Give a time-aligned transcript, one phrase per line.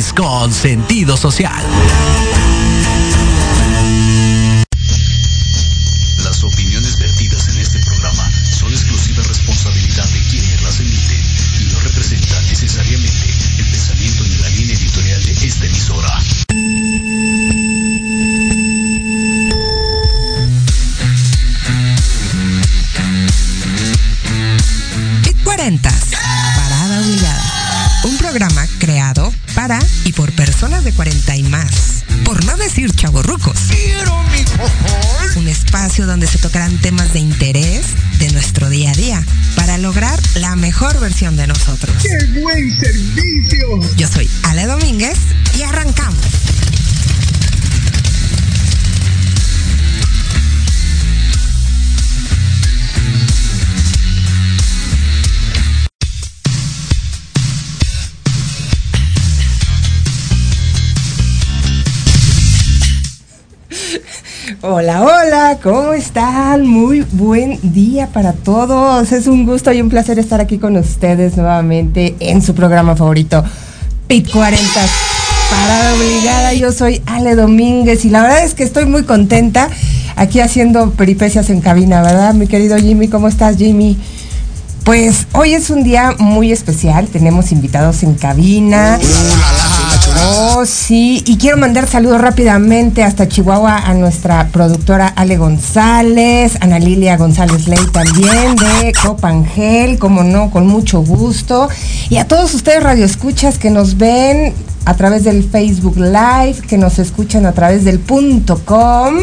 [0.00, 1.62] Con sentido social.
[64.64, 66.64] Hola, hola, ¿cómo están?
[66.64, 69.10] Muy buen día para todos.
[69.10, 73.42] Es un gusto y un placer estar aquí con ustedes nuevamente en su programa favorito,
[74.06, 74.62] Pit 40.
[75.50, 79.68] Parada obligada, yo soy Ale Domínguez y la verdad es que estoy muy contenta
[80.14, 82.32] aquí haciendo peripecias en cabina, ¿verdad?
[82.32, 83.98] Mi querido Jimmy, ¿cómo estás, Jimmy?
[84.84, 89.00] Pues hoy es un día muy especial, tenemos invitados en cabina.
[90.24, 96.78] Oh, sí, y quiero mandar saludos rápidamente hasta Chihuahua a nuestra productora Ale González, Ana
[96.78, 101.68] Lilia González Ley también de Copangel, como no, con mucho gusto.
[102.08, 104.54] Y a todos ustedes radioescuchas que nos ven
[104.84, 109.16] a través del Facebook Live, que nos escuchan a través del punto com.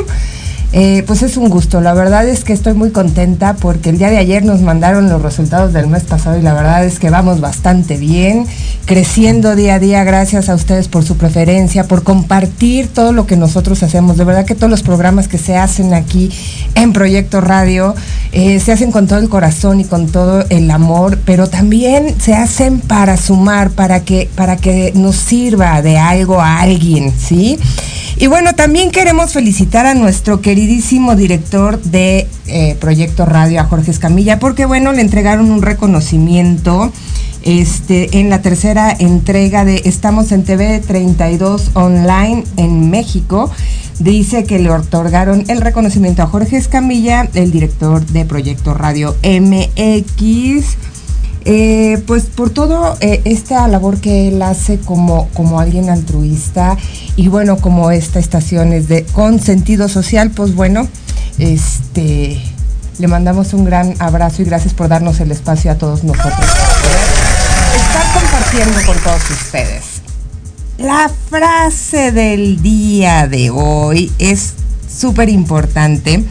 [0.71, 4.11] Eh, pues es un gusto, la verdad es que estoy muy contenta porque el día
[4.11, 7.41] de ayer nos mandaron los resultados del mes pasado y la verdad es que vamos
[7.41, 8.45] bastante bien,
[8.85, 13.35] creciendo día a día, gracias a ustedes por su preferencia, por compartir todo lo que
[13.35, 16.31] nosotros hacemos, de verdad que todos los programas que se hacen aquí
[16.75, 17.95] en Proyecto Radio
[18.31, 22.35] eh, se hacen con todo el corazón y con todo el amor, pero también se
[22.35, 27.57] hacen para sumar, para que, para que nos sirva de algo a alguien, ¿sí?
[28.21, 33.91] Y bueno, también queremos felicitar a nuestro queridísimo director de eh, Proyecto Radio, a Jorge
[33.91, 36.91] Escamilla, porque bueno, le entregaron un reconocimiento
[37.43, 43.49] este, en la tercera entrega de Estamos en TV 32 Online en México.
[43.99, 50.75] Dice que le otorgaron el reconocimiento a Jorge Escamilla, el director de Proyecto Radio MX.
[51.51, 56.77] Eh, pues por todo eh, esta labor que él hace como, como alguien altruista
[57.15, 60.87] y bueno, como esta estación es de con sentido social, pues bueno,
[61.39, 62.39] este
[62.99, 66.35] le mandamos un gran abrazo y gracias por darnos el espacio a todos nosotros.
[67.75, 69.83] Estar compartiendo con todos ustedes.
[70.77, 74.53] La frase del día de hoy es
[74.87, 76.23] súper importante.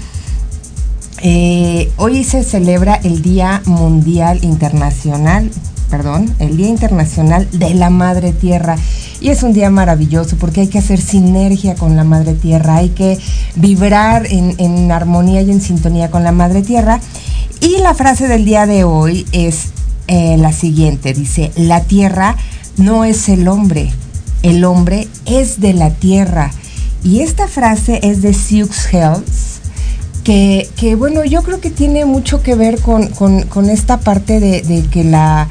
[1.23, 5.51] Eh, hoy se celebra el Día Mundial Internacional,
[5.91, 8.77] perdón, el Día Internacional de la Madre Tierra.
[9.21, 12.91] Y es un día maravilloso porque hay que hacer sinergia con la Madre Tierra, hay
[12.91, 13.19] que
[13.57, 17.01] vibrar en, armonía y en sintonía con la Madre Tierra.
[17.61, 19.71] Y la frase del día de hoy es
[20.07, 22.37] eh, la siguiente, dice, la Tierra
[22.77, 23.91] no es el hombre,
[24.43, 26.53] el hombre es de la Tierra.
[27.03, 29.58] Y esta frase es de Sioux Health
[30.29, 35.03] que, bueno, yo creo que tiene mucho que ver con, con, esta parte de, que
[35.03, 35.49] la,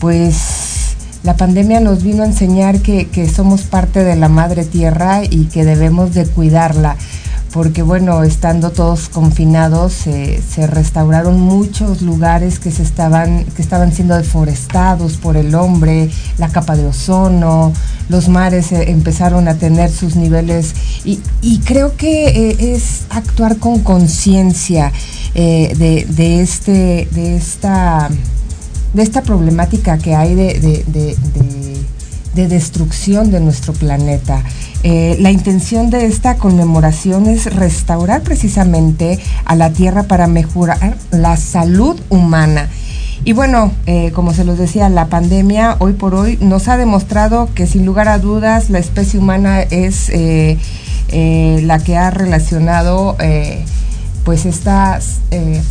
[0.00, 5.44] pues, la pandemia nos vino a enseñar que, somos parte de la madre tierra y
[5.44, 6.96] que debemos de cuidarla.
[7.56, 14.14] Porque bueno, estando todos confinados, se restauraron muchos lugares que, se estaban, que estaban siendo
[14.14, 17.72] deforestados por el hombre, la capa de ozono,
[18.10, 20.74] los mares eh, empezaron a tener sus niveles.
[21.06, 24.92] Y, creo que eh, es actuar con conciencia
[25.34, 28.10] eh, de, este, de, esta,
[28.92, 31.16] de esta problemática que hay de,
[32.36, 34.44] de destrucción de nuestro planeta.
[34.84, 41.36] Eh, la intención de esta conmemoración es restaurar precisamente a la Tierra para mejorar la
[41.36, 42.68] salud humana.
[43.24, 47.48] Y bueno, eh, como se los decía, la pandemia hoy por hoy nos ha demostrado
[47.54, 50.58] que sin lugar a dudas la especie humana es eh,
[51.62, 53.16] la que ha relacionado
[54.26, 54.98] pues esta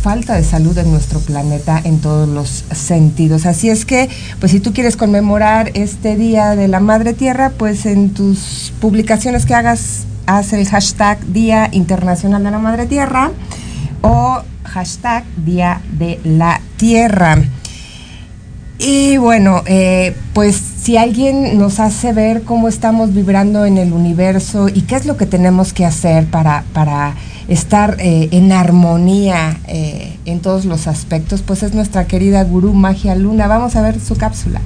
[0.00, 3.44] falta de salud en nuestro planeta en todos los sentidos.
[3.44, 4.08] Así es que,
[4.40, 9.44] pues si tú quieres conmemorar este Día de la Madre Tierra, pues en tus publicaciones
[9.44, 13.30] que hagas, haz el hashtag Día Internacional de la Madre Tierra
[14.00, 17.36] o hashtag Día de la Tierra.
[18.78, 24.70] Y bueno, eh, pues si alguien nos hace ver cómo estamos vibrando en el universo
[24.70, 27.14] y qué es lo que tenemos que hacer para, para
[27.48, 33.14] estar eh, en armonía eh, en todos los aspectos, pues es nuestra querida gurú Magia
[33.14, 33.46] Luna.
[33.46, 34.60] Vamos a ver su cápsula.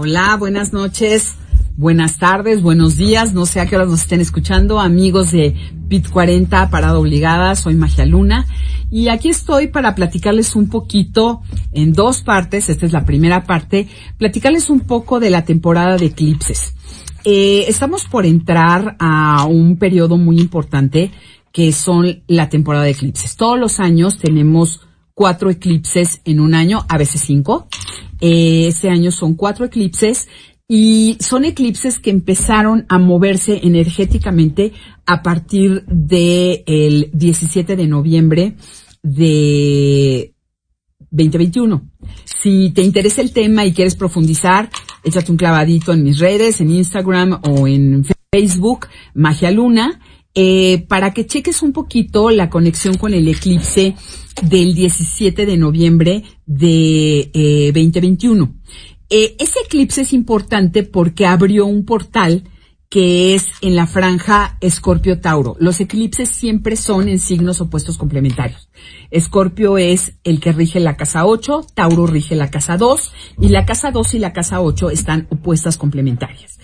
[0.00, 1.34] Hola, buenas noches,
[1.78, 5.54] buenas tardes, buenos días, no sé a qué hora nos estén escuchando, amigos de
[5.88, 8.46] PIT 40, Parada Obligada, soy Magia Luna,
[8.90, 11.40] y aquí estoy para platicarles un poquito
[11.72, 16.06] en dos partes, esta es la primera parte, platicarles un poco de la temporada de
[16.06, 16.74] eclipses.
[17.22, 21.12] Eh, estamos por entrar a un periodo muy importante
[21.52, 23.36] que son la temporada de eclipses.
[23.36, 24.80] Todos los años tenemos
[25.14, 27.68] cuatro eclipses en un año, a veces cinco.
[28.20, 30.28] Eh, este año son cuatro eclipses
[30.68, 34.72] y son eclipses que empezaron a moverse energéticamente
[35.06, 38.56] a partir del el 17 de noviembre
[39.02, 40.34] de
[41.10, 41.90] 2021.
[42.26, 44.68] Si te interesa el tema y quieres profundizar,
[45.02, 50.00] échate un clavadito en mis redes, en Instagram o en Facebook, Magia Luna,
[50.34, 53.94] eh, para que cheques un poquito la conexión con el eclipse
[54.42, 58.54] del 17 de noviembre de 2021.
[59.10, 62.44] Eh, ese eclipse es importante porque abrió un portal
[62.90, 65.56] que es en la franja Escorpio-Tauro.
[65.58, 68.70] Los eclipses siempre son en signos opuestos complementarios.
[69.10, 73.66] Escorpio es el que rige la casa 8, Tauro rige la casa 2 y la
[73.66, 76.58] casa 2 y la casa 8 están opuestas complementarias.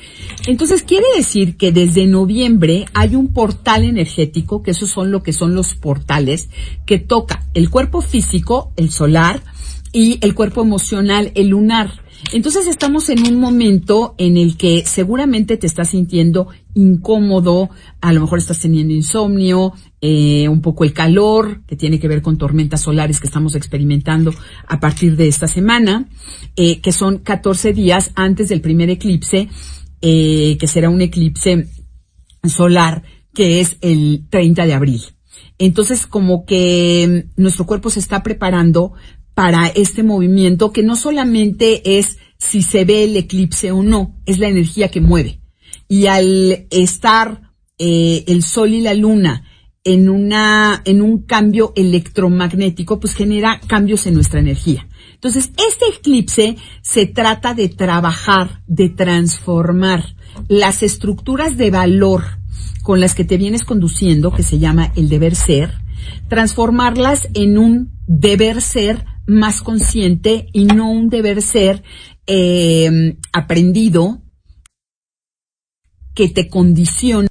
[0.46, 5.34] Entonces quiere decir que desde noviembre hay un portal energético, que esos son lo que
[5.34, 6.48] son los portales,
[6.86, 9.42] que toca el cuerpo físico, el solar,
[9.94, 12.03] y el cuerpo emocional, el lunar.
[12.32, 18.20] Entonces estamos en un momento en el que seguramente te estás sintiendo incómodo, a lo
[18.20, 22.82] mejor estás teniendo insomnio, eh, un poco el calor, que tiene que ver con tormentas
[22.82, 24.34] solares que estamos experimentando
[24.66, 26.08] a partir de esta semana,
[26.56, 29.48] eh, que son 14 días antes del primer eclipse,
[30.00, 31.68] eh, que será un eclipse
[32.46, 35.02] solar, que es el 30 de abril.
[35.58, 38.92] Entonces, como que nuestro cuerpo se está preparando
[39.34, 44.38] para este movimiento que no solamente es si se ve el eclipse o no, es
[44.38, 45.40] la energía que mueve.
[45.88, 49.44] Y al estar eh, el sol y la luna
[49.82, 54.88] en una, en un cambio electromagnético, pues genera cambios en nuestra energía.
[55.14, 60.04] Entonces, este eclipse se trata de trabajar, de transformar
[60.48, 62.24] las estructuras de valor
[62.82, 65.74] con las que te vienes conduciendo, que se llama el deber ser,
[66.28, 71.82] transformarlas en un deber ser más consciente y no un deber ser
[72.26, 74.22] eh, aprendido
[76.14, 77.28] que te condiciona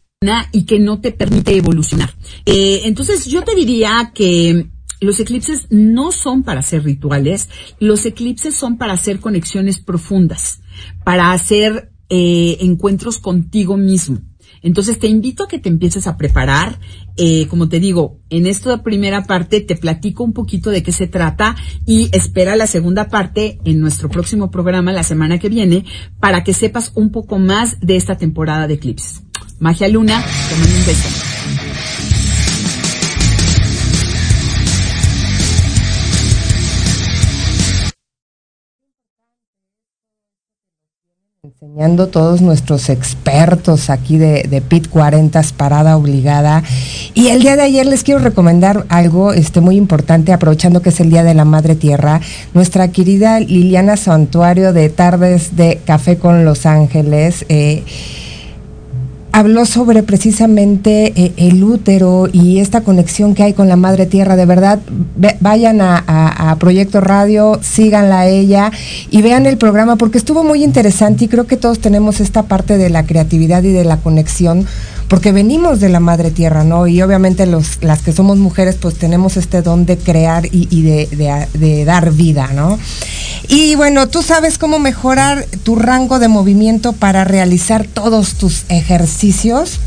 [0.52, 2.14] y que no te permite evolucionar.
[2.46, 4.70] Eh, entonces yo te diría que
[5.02, 10.62] los eclipses no son para hacer rituales, los eclipses son para hacer conexiones profundas,
[11.04, 14.22] para hacer eh, encuentros contigo mismo.
[14.64, 16.80] Entonces te invito a que te empieces a preparar.
[17.18, 21.08] Eh, como te digo, en esta primera parte te platico un poquito de qué se
[21.08, 21.56] trata
[21.86, 25.86] y espera la segunda parte en nuestro próximo programa la semana que viene
[26.20, 29.22] para que sepas un poco más de esta temporada de eclipses.
[29.60, 31.33] Magia Luna, te un beso.
[41.64, 46.62] Enseñando todos nuestros expertos aquí de, de PIT 40 Parada Obligada.
[47.14, 51.00] Y el día de ayer les quiero recomendar algo este, muy importante, aprovechando que es
[51.00, 52.20] el Día de la Madre Tierra.
[52.54, 57.46] Nuestra querida Liliana Santuario de Tardes de Café con Los Ángeles.
[57.48, 57.84] Eh,
[59.34, 64.36] habló sobre precisamente eh, el útero y esta conexión que hay con la madre tierra.
[64.36, 64.80] De verdad,
[65.42, 68.72] vayan a, Proyecto Radio, síganla a ella
[69.10, 72.78] y vean el programa porque estuvo muy interesante y creo que todos tenemos esta parte
[72.78, 74.68] de la creatividad y de la conexión
[75.14, 76.88] porque venimos de la madre tierra, ¿no?
[76.88, 81.48] Y obviamente los, las que somos mujeres pues tenemos este don de crear y, de,
[81.54, 82.80] de, dar vida, ¿no?
[83.48, 89.80] Y bueno, tú sabes cómo mejorar tu rango de movimiento para realizar todos tus ejercicios.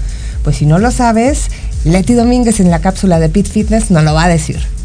[0.45, 1.49] Pues si no lo sabes,
[1.83, 4.75] Leti Domínguez en la cápsula de Pit Fitness nos lo va a decir.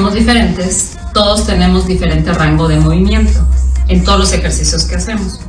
[0.00, 3.46] Somos diferentes, todos tenemos diferente rango de movimiento.
[3.88, 5.40] en todos los ejercicios que hacemos,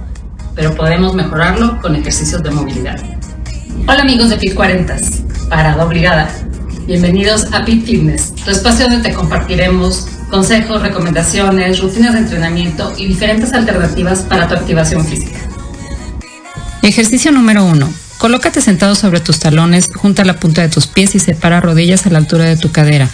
[0.55, 2.99] pero podemos mejorarlo con ejercicios de movilidad.
[3.87, 4.97] Hola amigos de Pit 40,
[5.47, 6.29] parada obligada.
[6.85, 13.05] Bienvenidos a Pit Fitness, tu espacio donde te compartiremos consejos, recomendaciones, rutinas de entrenamiento y
[13.05, 15.39] diferentes alternativas para tu activación física.
[16.81, 17.89] Ejercicio número 1.
[18.17, 22.09] Colócate sentado sobre tus talones, junta la punta de tus pies y separa rodillas a
[22.09, 23.09] la altura de tu cadera.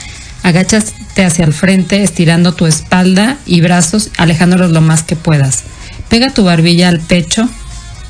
[0.47, 5.63] Agáchate hacia el frente, estirando tu espalda y brazos, alejándolos lo más que puedas.
[6.07, 7.49] Pega tu barbilla al pecho,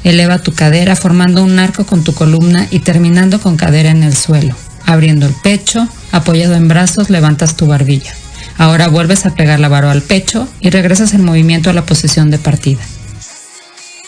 [0.03, 4.15] eleva tu cadera formando un arco con tu columna y terminando con cadera en el
[4.15, 4.53] suelo.
[4.86, 8.13] Abriendo el pecho, apoyado en brazos, levantas tu barbilla.
[8.60, 12.29] Ahora vuelves a pegar la varo al pecho y regresas el movimiento a la posición
[12.29, 12.82] de partida.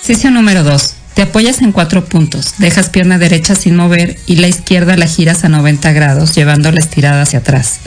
[0.03, 0.93] Ejercicio número 2.
[1.15, 5.43] Te apoyas en cuatro puntos, dejas pierna derecha sin mover y la izquierda la giras
[5.45, 7.79] a 90 grados, llevándola estirada hacia atrás.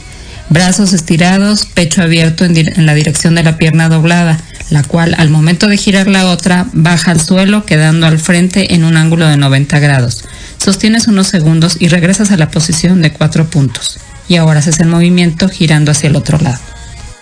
[0.49, 4.38] Brazos estirados, pecho abierto en, la dirección de la pierna doblada,
[4.70, 8.84] la cual al momento de girar la otra baja al suelo quedando al frente en
[8.84, 10.25] un ángulo de 90 grados.
[10.58, 13.99] Sostienes unos segundos y regresas a la posición de cuatro puntos.
[14.28, 16.61] Y ahora haces el movimiento girando hacia el otro lado.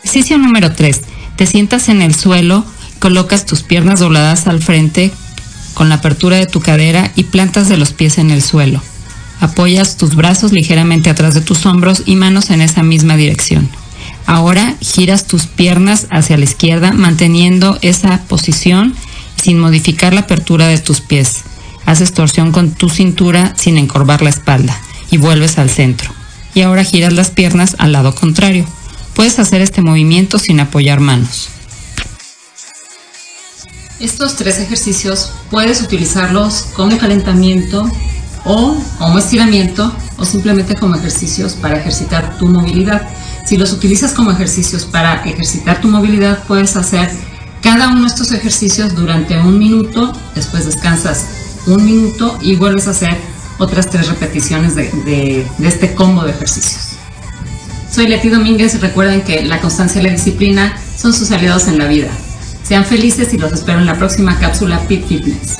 [0.03, 1.01] Ejercicio número 3.
[1.37, 2.65] Te sientas en el suelo,
[2.99, 5.13] colocas tus piernas dobladas al frente
[5.75, 8.83] con la apertura de tu cadera y plantas de los pies en el suelo.
[9.41, 13.69] Apoyas tus brazos ligeramente atrás de tus hombros y manos en esa misma dirección.
[14.27, 18.95] Ahora giras tus piernas hacia la izquierda manteniendo esa posición
[19.43, 21.43] sin modificar la apertura de tus pies.
[21.87, 24.79] Haces torsión con tu cintura sin encorvar la espalda
[25.11, 26.13] y vuelves al centro.
[26.55, 28.67] Y ahora giras las piernas al lado contrario.
[29.15, 31.49] Puedes hacer este movimiento sin apoyar manos.
[33.99, 37.91] Estos tres ejercicios puedes utilizarlos como calentamiento
[38.45, 43.09] o como estiramiento o simplemente como ejercicios para ejercitar tu movilidad.
[43.47, 47.11] Si los utilizas como ejercicios para ejercitar tu movilidad, puedes hacer
[47.63, 51.27] cada uno de estos ejercicios durante un minuto, después descansas
[51.67, 53.17] un minuto y vuelves a hacer
[53.59, 56.97] otras tres repeticiones de, de, este combo de ejercicios.
[57.93, 61.79] Soy Leti Domínguez y recuerden que la constancia y la disciplina son sus aliados en
[61.79, 62.09] la vida.
[62.63, 65.59] Sean felices y los espero en la próxima cápsula Pit Fitness.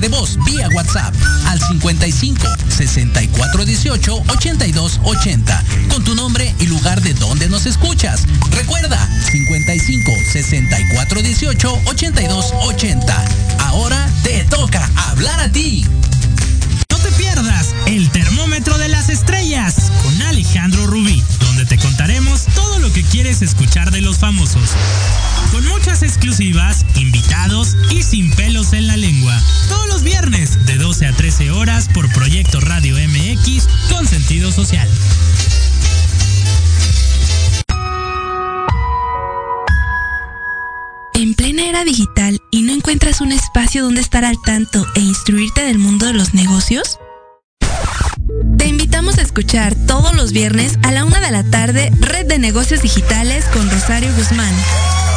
[0.00, 1.14] De voz vía WhatsApp
[1.46, 8.24] al 55 64 18 82 80 con tu nombre y lugar de donde nos escuchas.
[8.50, 13.24] Recuerda 55 64 18 82 80.
[13.60, 15.86] Ahora te toca hablar a ti.
[16.90, 22.78] No te pierdas el termómetro de las estrellas con Alejandro Rubí, donde te contaremos todo
[22.80, 24.70] lo que quieres escuchar de los famosos.
[25.52, 29.40] Con muchas exclusivas, invitados y sin pelos en la lengua.
[30.06, 34.88] Viernes de 12 a 13 horas por Proyecto Radio MX con sentido social.
[41.14, 45.64] En plena era digital y no encuentras un espacio donde estar al tanto e instruirte
[45.64, 47.00] del mundo de los negocios?
[48.58, 52.38] Te invitamos a escuchar todos los viernes a la una de la tarde Red de
[52.38, 54.54] Negocios Digitales con Rosario Guzmán.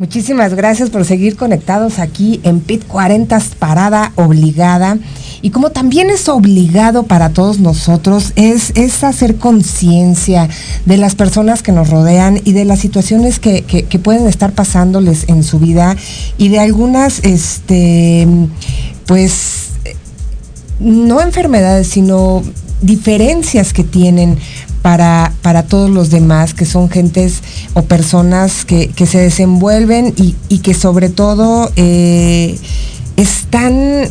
[0.00, 4.96] Muchísimas gracias por seguir conectados aquí en PIT 40 Parada Obligada.
[5.42, 10.48] Y como también es obligado para todos nosotros, es, es hacer conciencia
[10.86, 15.28] de las personas que nos rodean y de las situaciones que, que, pueden estar pasándoles
[15.28, 15.94] en su vida
[16.38, 18.26] y de algunas, este,
[19.04, 19.72] pues,
[20.78, 22.42] no enfermedades, sino
[22.80, 24.38] diferencias que tienen
[24.82, 27.42] para, para todos los demás, que son gentes
[27.74, 32.58] o personas que, que se desenvuelven y, y, que sobre todo eh,
[33.16, 34.08] están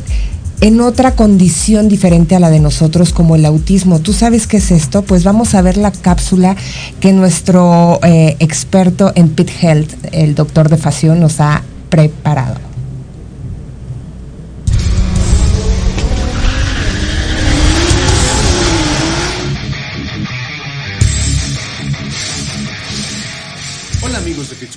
[0.61, 3.99] en otra condición diferente a la de nosotros como el autismo.
[3.99, 5.01] ¿Tú sabes qué es esto?
[5.01, 6.55] Pues vamos a ver la cápsula
[6.99, 12.68] que nuestro eh, experto en Pit Health, el doctor de Fación, nos ha preparado.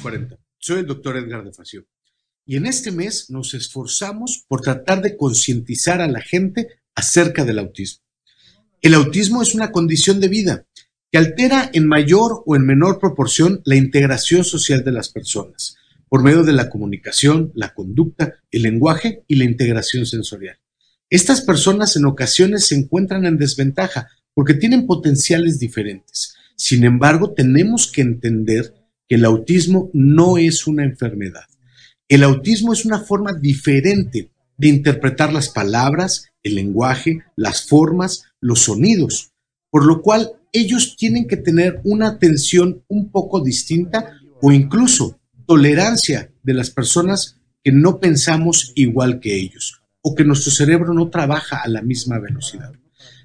[0.03, 1.87] 40, soy el doctor Edgar de Fación.
[2.45, 7.61] Y en este mes nos esforzamos por tratar de concientizar a la gente acerca del
[7.61, 8.05] autismo.
[8.81, 10.67] El autismo es una condición de vida
[11.11, 15.77] que altera en mayor o en menor proporción la integración social de las personas,
[16.09, 20.59] por medio de la comunicación, la conducta, el lenguaje y la integración sensorial.
[21.11, 26.35] Estas personas en ocasiones se encuentran en desventaja porque tienen potenciales diferentes.
[26.57, 28.82] Sin embargo, tenemos que entender
[29.15, 31.45] el autismo no es una enfermedad
[32.13, 38.61] el autismo es una forma diferente de interpretar las palabras, el lenguaje, las formas, los
[38.61, 39.33] sonidos,
[39.71, 46.31] por lo cual ellos tienen que tener una atención un poco distinta o incluso tolerancia
[46.43, 51.63] de las personas que no pensamos igual que ellos o que nuestro cerebro no trabaja
[51.63, 52.73] a la misma velocidad.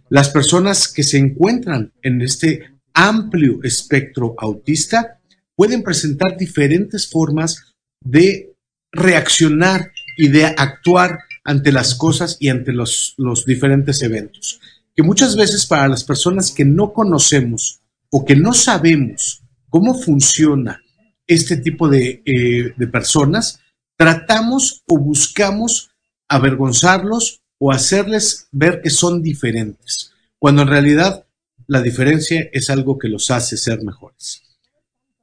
[0.10, 2.62] Las personas que se encuentran en este
[2.94, 5.17] amplio espectro autista
[5.58, 8.54] pueden presentar diferentes formas de
[8.94, 13.16] reaccionar y de actuar ante las cosas y ante los,
[13.46, 14.62] diferentes eventos.
[14.96, 20.82] Que muchas veces para las personas que no conocemos o que no sabemos cómo funciona
[21.26, 23.60] este tipo de, eh, de personas,
[23.98, 25.90] tratamos o buscamos
[26.30, 31.26] avergonzarlos o hacerles ver que son diferentes, cuando en realidad
[31.66, 34.47] la diferencia es algo que los hace ser mejores.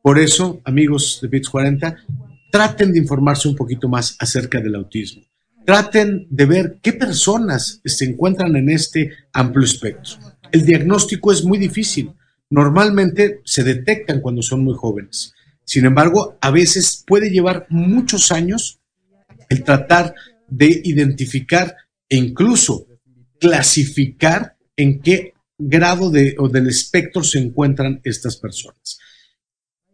[0.04, 1.96] Por eso, amigos de Bits 40,
[2.50, 5.22] traten de informarse un poquito más acerca del autismo.
[5.64, 10.18] Traten de ver qué personas se encuentran en este amplio espectro.
[10.52, 12.12] El diagnóstico es muy difícil.
[12.50, 15.32] Normalmente se detectan cuando son muy jóvenes.
[15.64, 18.80] Sin embargo, a veces puede llevar muchos años
[19.48, 20.14] el tratar
[20.48, 21.76] de identificar
[22.10, 22.88] e incluso
[23.40, 28.98] clasificar en qué grado de, o del espectro se encuentran estas personas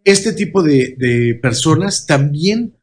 [0.05, 2.77] este tipo de, personas también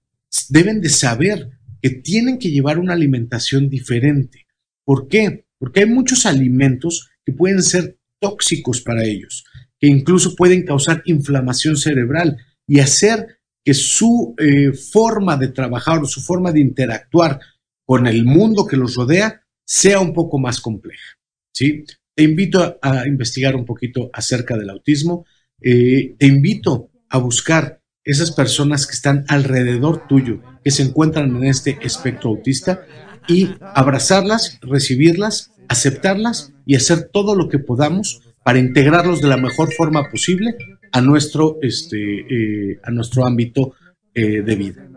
[0.49, 1.49] deben de saber
[1.81, 4.45] que tienen que llevar una alimentación diferente.
[4.83, 5.45] ¿Por qué?
[5.59, 9.45] Porque hay muchos alimentos que pueden ser tóxicos para ellos,
[9.79, 16.05] que incluso pueden causar inflamación cerebral y hacer que su eh, forma de trabajar o
[16.05, 17.39] su forma de interactuar
[17.85, 21.17] con el mundo que los rodea sea un poco más compleja.
[21.53, 21.83] ¿sí?
[22.15, 25.25] Te invito a, investigar un poquito acerca del autismo.
[25.61, 31.43] Eh, te invito a buscar esas personas que están alrededor tuyo, que se encuentran en
[31.43, 32.85] este espectro autista,
[33.27, 39.73] y abrazarlas, recibirlas, aceptarlas y hacer todo lo que podamos para integrarlos de la mejor
[39.73, 40.55] forma posible
[40.93, 43.73] a nuestro, este, eh, a nuestro ámbito
[44.13, 44.87] eh, de vida.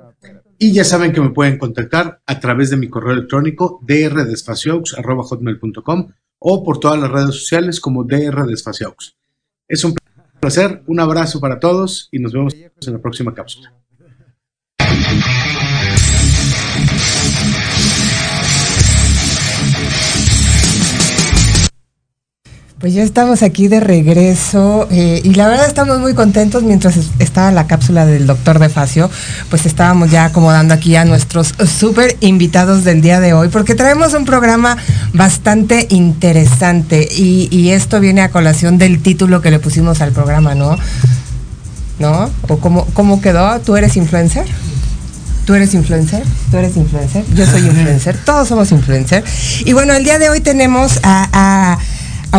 [0.56, 6.64] Y ya saben que me pueden contactar a través de mi correo electrónico drdespaciaux.com o
[6.64, 9.16] por todas las redes sociales como drdespaciaux.
[9.66, 9.94] Es un
[10.40, 13.72] placer, un abrazo para todos y nos vemos en la próxima cápsula.
[22.80, 27.50] Pues ya estamos aquí de regreso eh, y la verdad estamos muy contentos mientras estaba
[27.50, 29.10] la cápsula del doctor de Facio,
[29.50, 34.14] pues estábamos ya acomodando aquí a nuestros súper invitados del día de hoy porque traemos
[34.14, 34.78] un programa
[35.12, 40.78] bastante interesante y, esto viene a colación del título que le pusimos al programa, ¿no?
[41.98, 42.30] ¿No?
[42.48, 43.60] ¿O cómo, cómo quedó?
[43.60, 44.46] ¿Tú eres influencer?
[45.44, 46.24] ¿Tú eres influencer?
[46.50, 47.24] ¿Tú eres influencer?
[47.34, 48.16] Yo soy influencer.
[48.24, 49.22] Todos somos influencer.
[49.66, 51.78] Y bueno, el día de hoy tenemos a a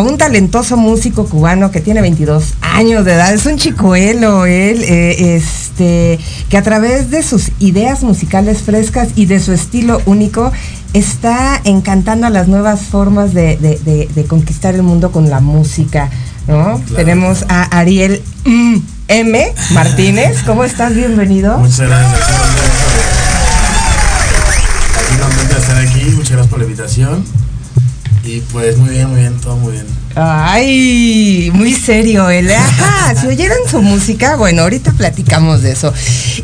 [0.00, 3.34] un talentoso músico cubano que tiene 22 años de edad.
[3.34, 9.26] Es un chicuelo él, eh, este, que a través de sus ideas musicales frescas y
[9.26, 10.50] de su estilo único
[10.94, 16.08] está encantando a las nuevas formas de, conquistar el mundo con la música.
[16.46, 16.80] ¿no?
[16.96, 18.22] Tenemos a Ariel
[19.08, 19.52] M.
[19.72, 20.42] Martínez.
[20.46, 20.94] ¿Cómo estás?
[20.94, 21.58] Bienvenido.
[21.58, 22.20] Muchas gracias.
[25.58, 26.04] estar aquí.
[26.16, 27.24] Muchas gracias por la invitación.
[28.24, 29.86] Y pues muy bien, muy bien, todo muy bien.
[30.14, 32.50] Ay, muy serio él.
[32.52, 35.92] Ajá, si oyeron su música, bueno, ahorita platicamos de eso.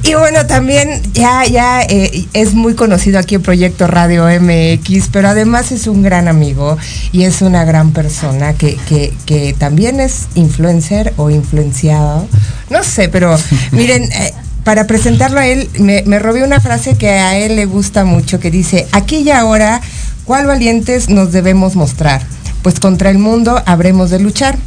[0.02, 5.28] Y bueno, también ya, ya eh, es muy conocido aquí en Proyecto Radio MX, pero
[5.28, 6.76] además es un gran amigo
[7.12, 12.26] y es una gran persona que, que, que también es influencer o influenciado.
[12.70, 13.36] No sé, pero
[13.70, 14.32] miren, eh,
[14.64, 18.40] para presentarlo a él, me, me robé una frase que a él le gusta mucho,
[18.40, 19.80] que dice, aquí y ahora,
[20.28, 22.20] ¿cuál valientes nos debemos mostrar?
[22.62, 24.58] Pues contra el mundo habremos de luchar.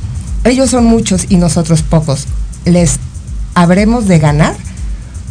[0.43, 2.25] Ellos son muchos y nosotros pocos.
[2.65, 2.97] Les
[3.53, 4.55] habremos de ganar.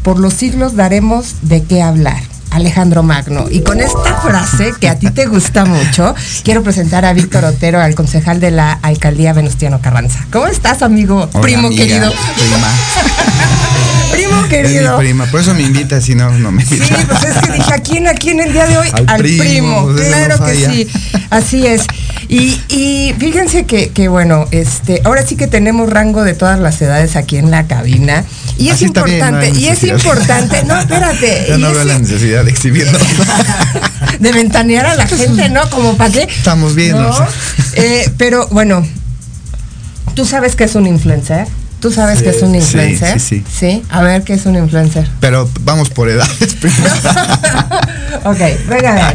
[0.05, 2.23] Por los siglos daremos de qué hablar.
[2.53, 3.47] Alejandro Magno.
[3.51, 6.15] Y con esta frase que a ti te gusta mucho,
[6.45, 10.25] quiero presentar a Víctor Otero, al concejal de la alcaldía Venustiano Carranza.
[10.31, 11.29] ¿Cómo estás, amigo?
[11.33, 12.13] Hola, primo amiga, querido.
[12.37, 12.69] Prima.
[14.11, 14.99] Primo Es querido.
[14.99, 16.85] mi prima, por eso me invita, si no, no me invita.
[16.85, 18.89] Sí, pues es que dije, ¿a quién, a quién el día de hoy?
[19.07, 20.89] Al primo, pues claro no que sí,
[21.31, 21.83] así es.
[22.29, 26.81] Y, y fíjense que, que, bueno, este, ahora sí que tenemos rango de todas las
[26.81, 28.25] edades aquí en la cabina.
[28.57, 31.47] Y es Así está bien, importante, no y es importante, no, espérate.
[31.49, 32.99] Ya no es veo la necesidad de exhibirlo.
[34.21, 35.69] de ventanear a la gente, ¿no?
[35.71, 36.23] Como para qué.
[36.23, 37.09] Estamos bien, ¿No?
[37.09, 37.29] o sea.
[37.75, 38.87] Eh, pero bueno,
[40.15, 41.47] tú sabes que es un influencer.
[41.81, 43.19] Tú sabes Sí, que es un influencer.
[43.19, 43.45] sí, sí.
[43.59, 45.09] Sí, a ver qué es un influencer.
[45.21, 46.95] Pero vamos por edades primero.
[48.25, 48.39] Ok,
[48.69, 49.15] venga.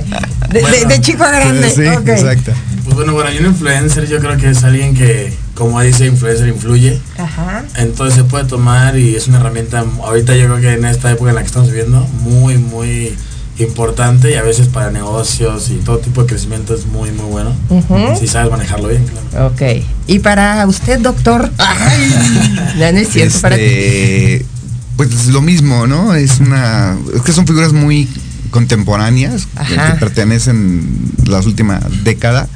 [0.49, 1.69] De, de- de chico a grande.
[1.69, 2.51] Sí, exacto.
[2.83, 6.47] Pues bueno, bueno, y un influencer yo creo que es alguien que, como dice influencer,
[6.47, 6.99] influye.
[7.17, 7.63] Ajá.
[7.77, 11.29] Entonces se puede tomar y es una herramienta, ahorita yo creo que en esta época
[11.31, 13.15] en la que estamos viviendo, muy, muy
[13.57, 17.55] importante y a veces para negocios y todo tipo de crecimiento es muy, muy bueno.
[18.19, 19.47] Si sabes manejarlo bien, claro.
[19.47, 19.61] Ok.
[20.07, 21.49] Y para usted, doctor.
[21.57, 22.13] Ay,
[22.79, 23.39] ya no es cierto.
[23.41, 23.61] Para ti.
[23.63, 24.45] Este,
[24.97, 26.13] pues es lo mismo, ¿no?
[26.15, 26.97] Es una.
[27.15, 28.09] Es que son figuras muy
[28.51, 29.93] contemporáneas que- Ajá.
[29.93, 30.87] que pertenecen
[31.25, 32.47] a la última década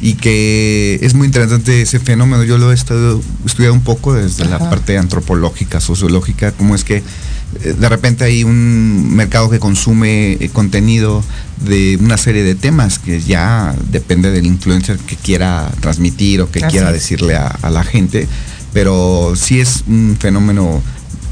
[0.00, 2.44] y que es muy interesante ese fenómeno.
[2.44, 6.96] Yo lo he estado estudiado un poco desde la parte antropológica, sociológica, cómo es que
[6.96, 11.22] eh, de repente hay un mercado que consume eh, contenido
[11.64, 16.60] de una serie de temas que ya depende del influencer que quiera transmitir o que
[16.64, 16.94] Así quiera es.
[16.94, 18.28] decirle a, a la gente,
[18.72, 20.82] pero sí es un fenómeno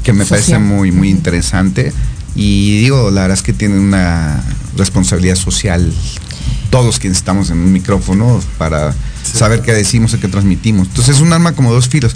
[0.03, 1.91] que me parece muy, muy interesante
[2.35, 4.43] y digo, la verdad es que tiene una
[4.77, 5.91] responsabilidad social
[6.75, 10.89] todos quienes estamos en un micrófono para saber qué decimos y qué transmitimos.
[10.89, 12.13] Entonces es un arma como dos filos.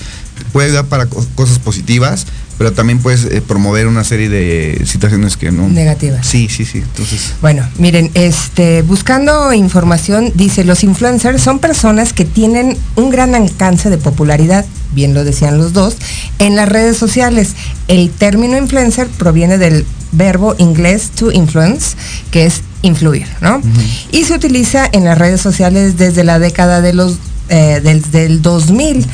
[0.52, 2.26] Puede ayudar para co- cosas positivas,
[2.60, 5.70] pero también puedes eh, promover una serie de situaciones que no...
[5.70, 6.28] Negativas.
[6.28, 6.80] Sí, sí, sí.
[6.80, 7.36] Entonces...
[7.42, 13.90] Bueno, miren, este, buscando información, dice, los influencers son personas que tienen un gran alcance
[13.90, 15.96] de popularidad, bien lo decían los dos,
[16.38, 17.54] en las redes sociales.
[17.88, 21.96] El término influencer proviene del verbo inglés to influence,
[22.30, 23.62] que es influir, ¿no?
[24.12, 28.42] Y se utiliza en las redes sociales desde la década de los, eh, del, del
[28.42, 29.08] 2000.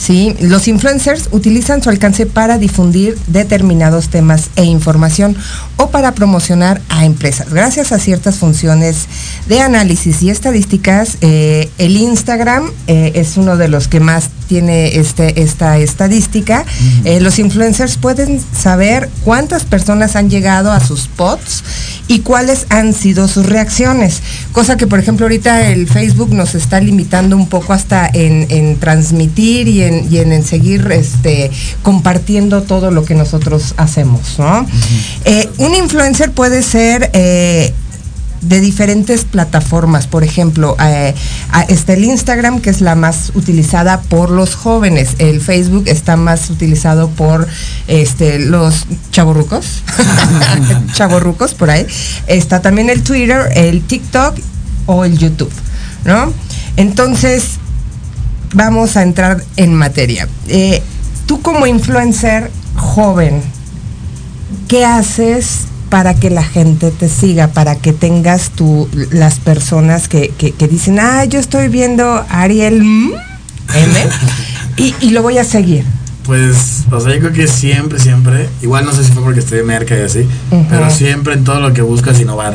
[0.00, 0.34] ¿Sí?
[0.40, 5.36] Los influencers utilizan su alcance para difundir determinados temas e información
[5.76, 7.50] o para promocionar a empresas.
[7.50, 9.06] Gracias a ciertas funciones
[9.46, 14.96] de análisis y estadísticas, eh, el Instagram eh, es uno de los que más tiene
[14.96, 16.64] este, esta estadística.
[17.04, 21.62] Eh, los influencers pueden saber cuántas personas han llegado a sus posts
[22.08, 24.20] y cuáles han sido sus reacciones.
[24.50, 28.76] Cosa que, por ejemplo, ahorita el Facebook nos está limitando un poco hasta en, en
[28.80, 31.50] transmitir y en, y en, en seguir este,
[31.82, 34.66] compartiendo todo lo que nosotros hacemos, ¿no?
[35.24, 37.10] Eh, un influencer puede ser...
[37.12, 37.72] eh,
[38.42, 40.06] de diferentes plataformas.
[40.06, 41.14] Por ejemplo, eh,
[41.68, 45.10] está el Instagram, que es la más utilizada por los jóvenes.
[45.18, 47.46] El Facebook está más utilizado por
[47.86, 49.82] este, los chavorrucos.
[50.94, 51.86] chavorrucos, por ahí.
[52.26, 54.38] Está también el Twitter, el TikTok
[54.86, 55.52] o el YouTube,
[56.04, 56.32] ¿no?
[56.76, 57.59] Entonces,
[58.54, 60.28] vamos a entrar en materia.
[60.48, 60.82] Eh,
[61.26, 63.42] tú como influencer joven,
[64.68, 70.28] ¿qué haces para que la gente te siga, para que tengas tú las personas que,
[70.38, 73.10] que- que dicen, ah, yo estoy viendo a Ariel M,
[73.74, 73.94] M,
[74.76, 75.84] y, y lo voy a seguir?
[76.24, 79.64] Pues, o sea, yo creo que siempre, siempre, igual no sé si fue porque estoy
[79.64, 80.28] merca y así,
[80.68, 82.54] pero siempre en todo lo que buscas innovar.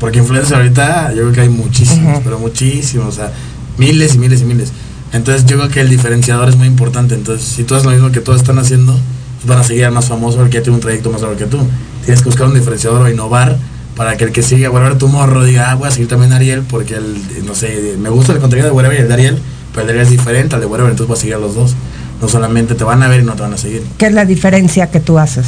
[0.00, 3.32] Porque influencers ahorita yo creo que hay muchísimos, pero muchísimos, o sea,
[3.78, 4.72] miles y miles y miles.
[5.12, 7.14] Entonces yo creo que el diferenciador es muy importante.
[7.14, 9.92] Entonces, si tú haces lo mismo que todos están haciendo, pues van a seguir al
[9.92, 11.58] más famoso porque ya tiene un trayecto más largo que tú.
[12.04, 13.58] Tienes que buscar un diferenciador o innovar
[13.96, 16.36] para que el que siga, ahora tu morro diga, ah, voy a seguir también a
[16.36, 19.38] Ariel porque el, no sé, me gusta el contenido de Whatever y el de Ariel,
[19.72, 21.54] pero el de Ariel es diferente al de Whatever, entonces voy a seguir a los
[21.54, 21.74] dos.
[22.20, 23.82] No solamente te van a ver y no te van a seguir.
[23.98, 25.46] ¿Qué es la diferencia que tú haces?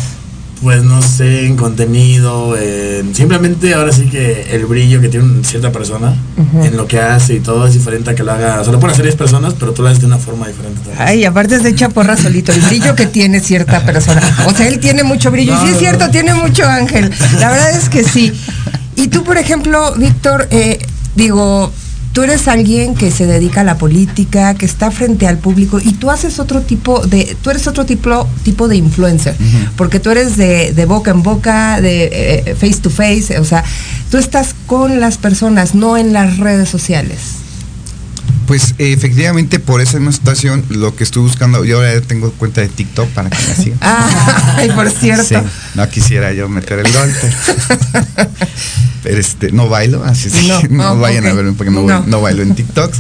[0.64, 5.44] Pues no sé, en contenido, en- simplemente ahora sí que el brillo que tiene una
[5.44, 6.16] cierta persona
[6.62, 8.60] en lo que hace y todo es diferente a que lo haga.
[8.62, 10.80] O sea, lo pueden hacer 10 personas, pero tú lo haces de una forma diferente.
[10.96, 14.22] Ay, aparte es de chaporra solito, el brillo que tiene cierta persona.
[14.46, 15.52] O sea, él tiene mucho brillo.
[15.54, 17.10] y sí es cierto, tiene mucho ángel.
[17.40, 18.32] La verdad es que sí.
[18.96, 20.78] Y tú, por ejemplo, Víctor, eh,
[21.14, 21.70] digo,
[22.14, 25.92] tú eres alguien que se dedica a la política, que está frente al público y
[25.94, 29.34] tú haces otro tipo de, tú eres otro tipo, tipo de influencer,
[29.76, 33.64] porque tú eres de, de boca en boca, de eh, face to face, o sea,
[34.10, 37.43] tú estás con las personas, no en las redes sociales.
[38.46, 42.60] Pues eh, efectivamente por esa misma situación lo que estoy buscando, yo ahora tengo cuenta
[42.60, 43.78] de TikTok para que me sigan.
[43.82, 45.24] Ay, por cierto.
[45.24, 45.36] Sí,
[45.74, 48.30] no quisiera yo meter el gol, pero,
[49.02, 51.82] pero, este, no bailo, así es que No, no, oh, vayan a verme porque no,
[51.82, 52.04] No.
[52.06, 52.98] no bailo en TikToks.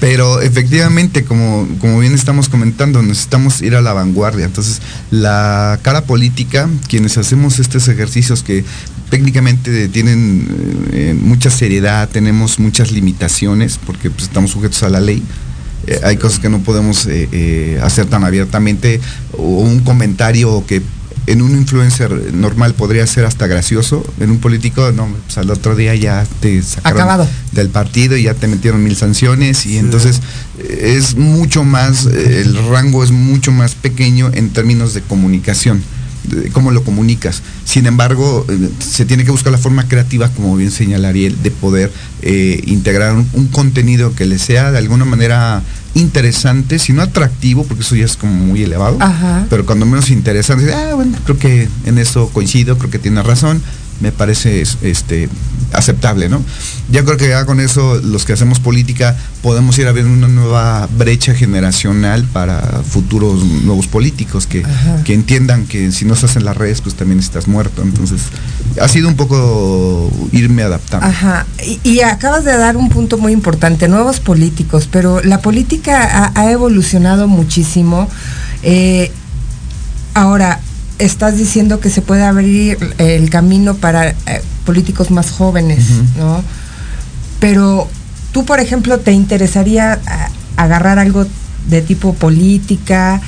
[0.00, 4.46] Pero efectivamente, como, como bien estamos comentando, necesitamos ir a la vanguardia.
[4.46, 8.64] Entonces, la cara política, quienes hacemos estos ejercicios que
[9.10, 10.46] técnicamente tienen
[10.92, 15.22] eh, mucha seriedad, tenemos muchas limitaciones, porque pues, estamos sujetos a la ley.
[15.86, 19.00] Eh, hay cosas que no podemos eh, eh, hacer tan abiertamente
[19.32, 20.82] o un comentario que
[21.26, 25.76] en un influencer normal podría ser hasta gracioso, en un político, no, pues al otro
[25.76, 27.28] día ya te sacaron Acabado.
[27.52, 30.20] del partido y ya te metieron mil sanciones y entonces
[30.58, 35.82] eh, es mucho más, eh, el rango es mucho más pequeño en términos de comunicación
[36.52, 37.42] cómo lo comunicas.
[37.64, 41.50] Sin embargo, eh, se tiene que buscar la forma creativa, como bien señala Ariel, de
[41.50, 45.62] poder eh, integrar un, un contenido que le sea de alguna manera
[45.94, 49.46] interesante, si no atractivo, porque eso ya es como muy elevado, Ajá.
[49.50, 53.60] pero cuando menos interesante, ah, bueno, creo que en eso coincido, creo que tiene razón,
[54.00, 55.28] me parece es- este
[55.72, 56.42] aceptable, ¿no?
[56.90, 60.88] Ya creo que ya con eso los que hacemos política podemos ir abriendo una nueva
[60.98, 64.64] brecha generacional para futuros nuevos políticos que,
[65.04, 67.82] que entiendan que si no estás en las redes pues también estás muerto.
[67.82, 68.20] Entonces
[68.80, 71.06] ha sido un poco irme adaptando.
[71.06, 76.02] Ajá, y, y acabas de dar un punto muy importante, nuevos políticos, pero la política
[76.34, 78.08] ha, ha evolucionado muchísimo.
[78.62, 79.12] Eh,
[80.14, 80.60] ahora,
[81.00, 84.14] estás diciendo que se puede abrir el camino para eh,
[84.64, 85.84] políticos más jóvenes,
[86.18, 86.42] ¿no?
[87.40, 87.88] Pero
[88.32, 91.26] tú, por ejemplo, ¿te interesaría a- agarrar algo
[91.68, 93.20] de tipo política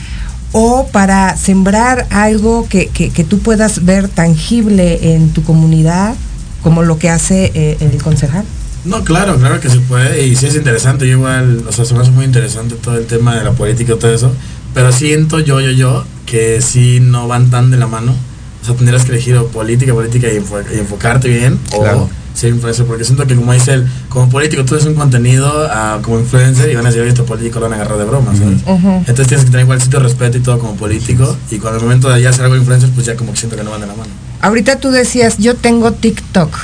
[0.53, 6.15] o para sembrar algo que, que- que tú puedas ver tangible en tu comunidad,
[6.63, 8.45] como lo que hace eh, el concejal?
[8.85, 11.07] No, claro, claro que se puede y sí es interesante.
[11.07, 13.95] Yo igual, o sea, se me hace muy interesante todo el tema de la política
[13.95, 14.33] y todo eso.
[14.75, 18.15] Pero siento yo, yo, yo, que sí no van tan de la mano.
[18.63, 22.05] O sea, tendrías que elegir o política, política y, enfo- y enfocarte bien Claro.
[22.05, 22.87] o ser influencer.
[22.87, 26.71] Porque siento que, como dice él, como político tú eres un contenido ah, como influencer
[26.71, 28.61] y van a decir, oye, este político lo van a agarrar de broma, ¿sabes?
[28.67, 31.37] Entonces tienes que tener igual sitio de respeto y todo como político.
[31.51, 33.57] Y cuando el momento de ya hacer algo de influencer, pues ya como que siento
[33.59, 34.11] que no van de la mano.
[34.41, 36.57] Ahorita tú decías, yo tengo TikTok.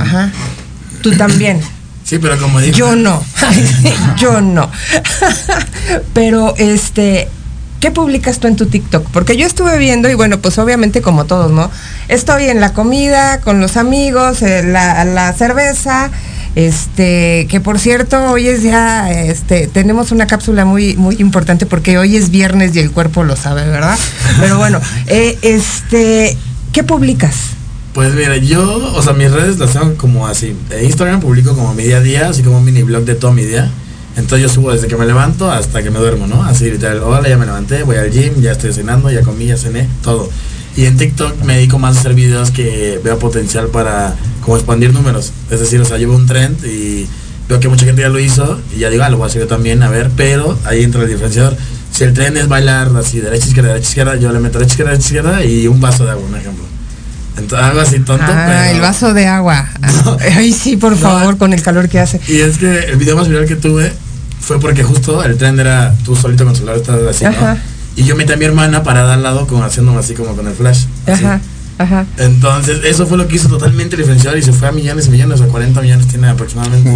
[0.00, 0.30] Ajá.
[1.02, 1.60] Tú también.
[2.04, 2.76] Sí, pero como digo.
[2.76, 3.22] Yo no.
[4.18, 4.70] yo no.
[6.14, 7.28] Pero este,
[7.80, 9.08] ¿qué publicas tú en tu TikTok?
[9.10, 11.70] Porque yo estuve viendo y bueno, pues obviamente como todos, ¿no?
[12.08, 16.10] Estoy en la comida, con los amigos, eh, la, la cerveza.
[16.54, 21.98] Este, que por cierto, hoy es ya, este, tenemos una cápsula muy, muy importante porque
[21.98, 23.96] hoy es viernes y el cuerpo lo sabe, ¿verdad?
[24.40, 26.36] Pero bueno, eh, este,
[26.72, 27.36] ¿qué publicas?
[27.94, 30.56] Pues mira, yo, o sea, mis redes las tengo como así.
[30.70, 33.32] En Instagram publico como mi día a día, así como un mini blog de todo
[33.32, 33.70] mi día.
[34.18, 36.42] Entonces yo subo desde que me levanto hasta que me duermo, ¿no?
[36.44, 39.56] Así literal, hola, ya me levanté, voy al gym, ya estoy cenando, ya comí, ya
[39.56, 40.28] cené, todo.
[40.76, 44.92] Y en TikTok me dedico más a hacer videos que veo potencial para como expandir
[44.92, 45.32] números.
[45.50, 47.06] Es decir, o sea, veo un trend y
[47.48, 49.42] veo que mucha gente ya lo hizo y ya digo, ah, lo voy a hacer
[49.42, 51.56] yo también, a ver, pero ahí entra el diferenciador.
[51.92, 54.90] Si el trend es bailar así, derecha, izquierda, derecha, izquierda, yo le meto derecha, izquierda,
[54.92, 56.64] derecha, izquierda y un vaso de agua, un ejemplo.
[57.36, 58.74] Entonces, algo así tonto, Ah, pero...
[58.74, 59.68] el vaso de agua.
[60.36, 62.20] Ay, sí, por favor, con el calor que hace.
[62.26, 63.92] Y es que el video más viral que tuve
[64.40, 67.30] fue porque justo el trend era tú solito con el celular, estás así, ¿no?
[67.30, 67.58] Ajá.
[67.96, 70.54] Y yo metí a mi hermana parada al lado como haciéndome así como con el
[70.54, 70.84] flash.
[71.06, 71.24] así.
[71.24, 71.40] Ajá,
[71.78, 72.06] ajá.
[72.16, 75.40] Entonces, eso fue lo que hizo totalmente diferenciador y se fue a millones y millones,
[75.40, 76.88] a 40 millones tiene aproximadamente.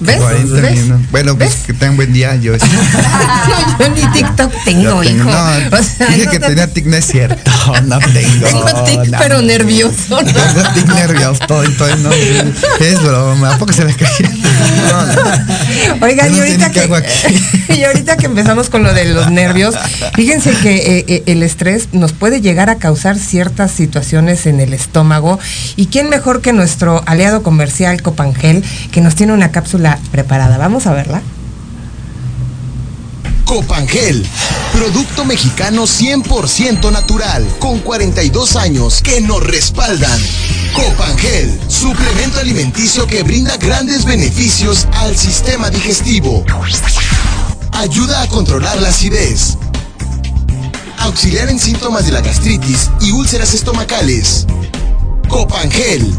[0.00, 0.16] ¿Ves?
[0.16, 0.72] 40 ¿Ves?
[0.82, 1.10] millones.
[1.10, 2.34] Bueno, pues que tengan buen día.
[2.36, 2.54] Yo,
[3.78, 5.24] yo ni TikTok tengo, hijo.
[5.30, 7.50] No, O sea, dije no que te- tenía tic, no es cierto.
[7.84, 8.46] No tengo.
[8.46, 9.18] Tengo tic, no.
[9.18, 10.16] pero nervioso.
[10.18, 12.10] Tengo tic nervioso, todo, todo, no.
[12.12, 14.28] Es broma, ¿a poco se le cayó?
[16.00, 16.90] Oigan, y ahorita que,
[17.76, 19.74] y ahorita que empezamos con lo de los nervios,
[20.14, 24.72] fíjense que eh, eh, el estrés nos puede llegar a causar ciertas situaciones en el
[24.72, 25.38] estómago.
[25.76, 30.58] ¿Y quién mejor que nuestro aliado comercial Copangel, que nos tiene una cápsula preparada?
[30.58, 31.22] Vamos a verla.
[33.50, 34.24] Copangel,
[34.72, 40.20] producto mexicano 100% natural, con 42 años que nos respaldan.
[40.72, 46.44] Copangel, suplemento alimenticio que brinda grandes beneficios al sistema digestivo.
[47.72, 49.56] Ayuda a controlar la acidez.
[50.98, 54.46] Auxiliar en síntomas de la gastritis y úlceras estomacales.
[55.26, 56.14] Copangel,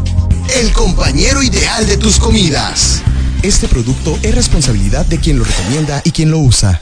[0.60, 3.00] el compañero ideal de tus comidas.
[3.42, 6.80] Este producto es responsabilidad de quien lo recomienda y quien lo usa.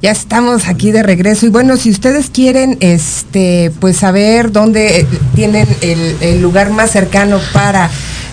[0.00, 5.06] Ya estamos aquí de regreso y bueno, si ustedes quieren, este, pues saber dónde eh,
[5.34, 7.90] tienen el, el lugar más cercano para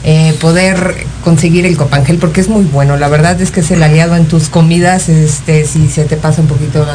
[0.09, 2.95] eh, poder conseguir el copangel porque es muy bueno.
[2.95, 5.09] La verdad es que es el aliado en tus comidas.
[5.09, 6.85] Este, si se te pasa un poquito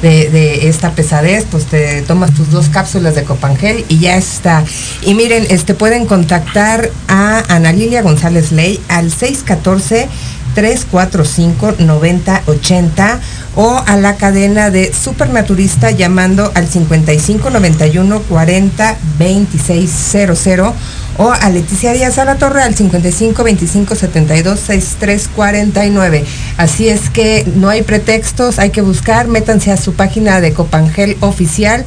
[0.00, 4.64] de, de esta pesadez, pues te tomas tus dos cápsulas de copangel y ya está.
[5.02, 10.08] Y miren, este pueden contactar a Ana Lilia González Ley al 614
[10.54, 13.18] 345-9080
[13.56, 20.74] o a la cadena de Supernaturista llamando al 5591 40 2600
[21.16, 26.24] o a Leticia Díaz a la Torre al 55 25 72 63 49.
[26.56, 31.16] Así es que no hay pretextos, hay que buscar, métanse a su página de Copangel
[31.20, 31.84] oficial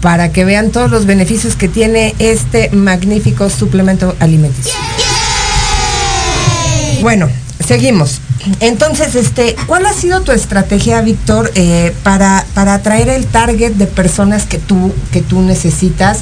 [0.00, 4.74] para que vean todos los beneficios que tiene este magnífico suplemento alimenticio.
[7.02, 7.28] Bueno,
[7.66, 8.20] seguimos.
[8.60, 13.86] Entonces, este, ¿cuál ha sido tu estrategia, Víctor, eh, para, para atraer el target de
[13.86, 16.20] personas que tú, que tú necesitas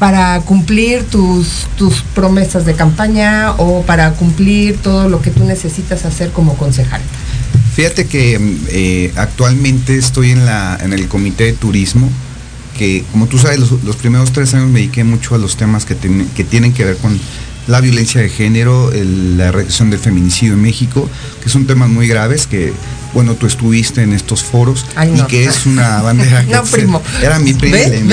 [0.00, 6.04] para cumplir tus, tus promesas de campaña o para cumplir todo lo que tú necesitas
[6.04, 7.02] hacer como concejal?
[7.76, 8.40] Fíjate que
[8.70, 12.08] eh, actualmente estoy en, la, en el comité de turismo,
[12.78, 15.84] que como tú sabes, los, los primeros tres años me dediqué mucho a los temas
[15.84, 17.20] que, ten, que tienen que ver con
[17.66, 21.08] la violencia de género, el, la reducción del feminicidio en México,
[21.42, 22.72] que son temas muy graves que,
[23.14, 25.24] bueno, tú estuviste en estos foros Ay, no.
[25.24, 27.02] y que es una bandera que No, primo.
[27.22, 27.76] era mi primo.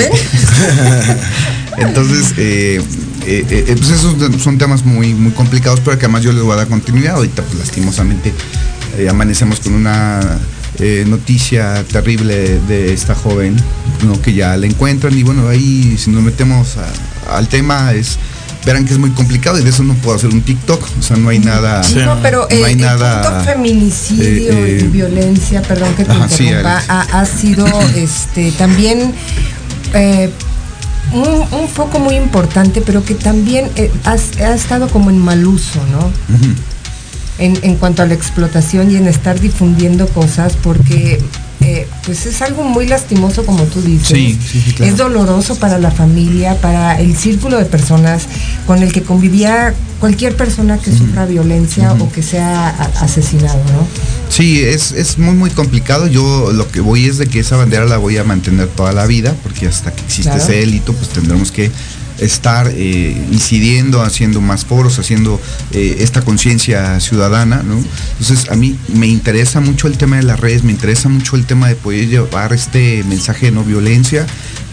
[1.80, 2.80] Entonces, eh,
[3.26, 6.52] eh, eh, pues esos son temas muy, muy complicados, pero que además yo les voy
[6.52, 7.16] a dar continuidad.
[7.16, 8.32] Ahorita, pues lastimosamente,
[9.08, 10.20] amanecemos con una
[10.80, 13.56] eh, noticia terrible de esta joven,
[14.04, 14.20] ¿no?
[14.22, 18.16] que ya la encuentran y bueno, ahí si nos metemos a- al tema es
[18.64, 21.16] verán que es muy complicado y de eso no puedo hacer un TikTok, o sea,
[21.16, 24.86] no hay nada, Sí, no, pero no eh, hay el nada punto feminicidio eh, y
[24.88, 27.66] violencia, perdón que te ajá, interrumpa, ha, ha sido
[27.96, 29.14] este también
[31.12, 35.46] un, un foco muy importante, pero que también eh, has- ha, estado como en mal
[35.46, 36.10] uso, ¿no?
[37.38, 41.22] En, en cuanto a la explotación y en estar difundiendo cosas, porque
[41.60, 44.08] eh, pues es algo muy lastimoso, como tú dices.
[44.08, 44.90] Sí, sí, sí, claro.
[44.92, 48.26] Es doloroso para la familia, para el círculo de personas
[48.66, 52.68] con el que convivía cualquier persona que sufra violencia o que sea
[53.00, 53.86] asesinado, ¿no?
[54.28, 56.06] Sí, es, es muy muy complicado.
[56.06, 59.06] Yo lo que voy es de que esa bandera la voy a mantener toda la
[59.06, 60.42] vida, porque hasta que existe Claro.
[60.42, 61.70] ese delito, pues tendremos que
[62.18, 65.40] estar eh, incidiendo, haciendo más foros, haciendo
[65.72, 67.82] eh, esta conciencia ciudadana, ¿no?
[68.20, 71.44] Entonces a mí me interesa mucho el tema de las redes, me interesa mucho el
[71.46, 74.26] tema de poder llevar este mensaje de no violencia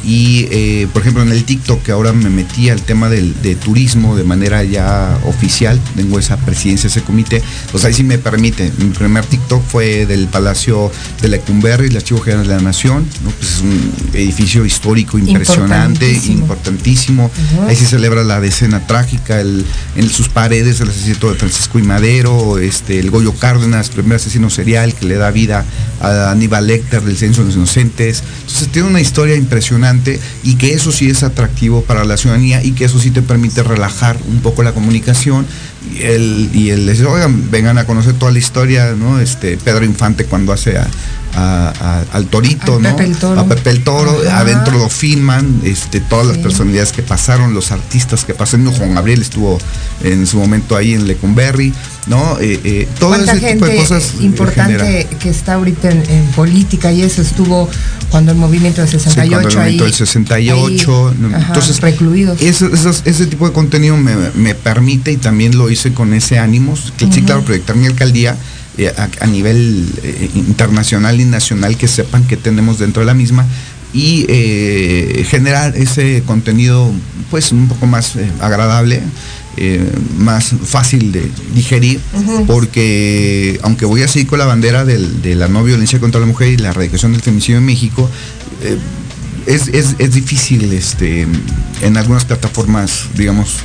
[0.05, 3.55] y eh, por ejemplo en el TikTok que ahora me metí al tema del, de
[3.55, 7.41] turismo de manera ya oficial, tengo esa presidencia, ese comité,
[7.71, 8.71] pues ahí sí me permite.
[8.77, 10.91] Mi primer TikTok fue del Palacio
[11.21, 13.31] de Lecumberri, el Archivo General de la Nación, ¿no?
[13.31, 17.31] Pues es un edificio histórico impresionante, Importantísimo.
[17.67, 21.83] Ahí se celebra la decena trágica, el, en sus paredes el asesinato de Francisco y
[21.83, 25.65] Madero, este, el Goyo Cárdenas, primer asesino serial que le da vida
[26.01, 28.23] a Aníbal Lecter del Censo de los Inocentes.
[28.41, 29.94] Entonces tiene una historia impresionante
[30.43, 33.63] y que eso sí es atractivo para la ciudadanía y que eso sí te permite
[33.63, 35.45] relajar un poco la comunicación
[35.93, 39.19] y el, y el oigan, vengan a conocer toda la historia, ¿no?
[39.19, 40.87] Este Pedro Infante cuando hace a,
[41.35, 42.95] a- a- al torito, A ¿no?
[42.95, 43.41] Pepe el Toro.
[43.41, 44.39] A Pepe el Toro, Ajá.
[44.39, 46.43] adentro lo filman, este, todas las Sí.
[46.43, 49.57] personalidades que pasaron, los artistas que pasaron, Juan Gabriel estuvo
[50.03, 51.73] en su momento ahí en Lecumberri,
[52.07, 52.37] ¿no?
[52.39, 55.09] Eh, eh, todo ¿Cuánta ese tipo de cosas importante genera.
[55.19, 57.67] que está ahorita en, en política y eso estuvo
[58.09, 61.35] cuando el movimiento del Sí, 68 cuando el movimiento ahí, del 68, ahí, ¿no?
[61.37, 62.41] ajá, entonces recluidos.
[62.41, 67.11] ese, tipo de contenido me, me permite y también lo hice con ese ánimo, que
[67.11, 68.37] sí, claro, proyectar mi alcaldía
[68.77, 73.13] eh, a, a nivel eh, internacional y nacional que sepan que tenemos dentro de la
[73.13, 73.45] misma
[73.93, 76.91] y eh, generar ese contenido
[77.31, 79.01] pues un poco más agradable
[79.57, 82.01] eh, más fácil de digerir
[82.45, 86.27] porque aunque voy a seguir con la bandera del- de la no violencia contra la
[86.27, 88.09] mujer y la erradicación del feminicidio en México
[88.63, 88.77] eh,
[89.45, 91.25] es, es- es difícil este
[91.81, 93.59] en algunas plataformas digamos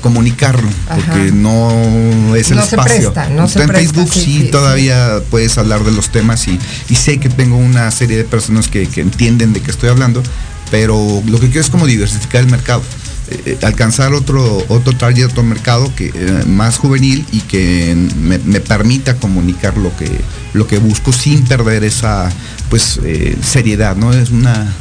[0.00, 3.12] comunicarlo, porque no es el No se espacio.
[3.12, 6.46] presta, no se en presta, Facebook sí, sí, sí, todavía puedes hablar de los temas
[6.48, 6.58] y,
[6.88, 10.22] y sé que tengo una serie de personas que, que entienden de qué estoy hablando,
[10.70, 12.82] pero lo que quiero es como diversificar el mercado.
[13.30, 18.38] eh, eh, alcanzar otro otro target, otro mercado que eh, más juvenil y que me,
[18.38, 20.10] me permita comunicar lo que
[20.54, 22.30] lo que busco sin perder esa
[22.68, 24.12] pues eh, seriedad, ¿no?
[24.12, 24.72] Es una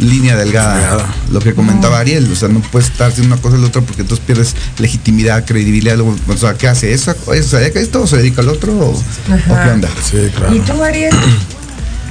[0.00, 3.60] línea delgada, lo que comentaba Ariel, o sea, no puedes estar haciendo una cosa y
[3.60, 6.92] la otra porque entonces pierdes legitimidad, credibilidad, luego, o sea, ¿qué hace?
[6.92, 8.96] ¿Eso, eso se dedica a esto o se dedica al otro o, o
[9.28, 9.88] qué onda?
[10.02, 10.16] Sí,
[10.54, 11.14] ¿Y tú, Ariel?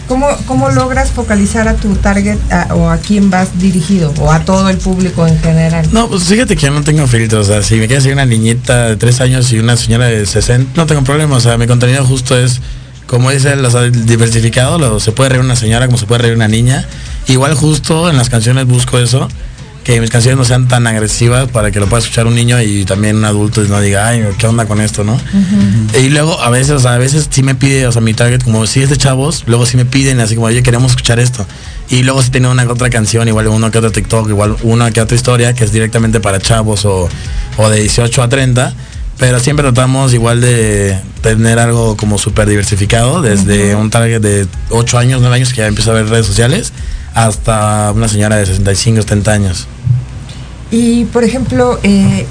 [0.07, 4.41] ¿Cómo, ¿Cómo logras focalizar a tu target a- o a quién vas dirigido o a
[4.41, 5.87] todo el público en general?
[5.93, 7.47] No, pues fíjate que yo no tengo filtros.
[7.47, 10.25] O sea, si me quieres seguir una niñita de 3 años y una señora de
[10.25, 11.37] 60, no tengo problema.
[11.37, 12.59] O sea, mi contenido justo es,
[13.13, 14.79] como dice él, o sea, diversificado.
[14.79, 16.83] Lo, se puede reír una señora como se puede reír una niña.
[17.27, 19.27] Igual justo en las canciones busco eso.
[19.83, 22.85] Que mis canciones no sean tan agresivas para que lo pueda escuchar un niño y
[22.85, 25.19] también un adulto y no diga, ay, ¿qué onda con esto, no?
[25.99, 28.41] Y luego a veces, o sea, a veces sí me pide, o sea, mi target,
[28.41, 31.45] como si es de chavos, luego sí me piden así como, oye, queremos escuchar esto.
[31.89, 35.01] Y luego sí tiene una otra canción, igual uno que otro TikTok, igual una que
[35.01, 37.09] otra historia que es directamente para chavos o,
[37.57, 38.73] o de 18 a 30.
[39.17, 44.97] Pero siempre tratamos igual de tener algo como súper diversificado, desde un target de 8
[44.97, 46.73] años, 9 años que ya empieza a ver redes sociales,
[47.13, 49.67] hasta una señora de 65, 70 años.
[50.71, 52.25] Y, por ejemplo, eh,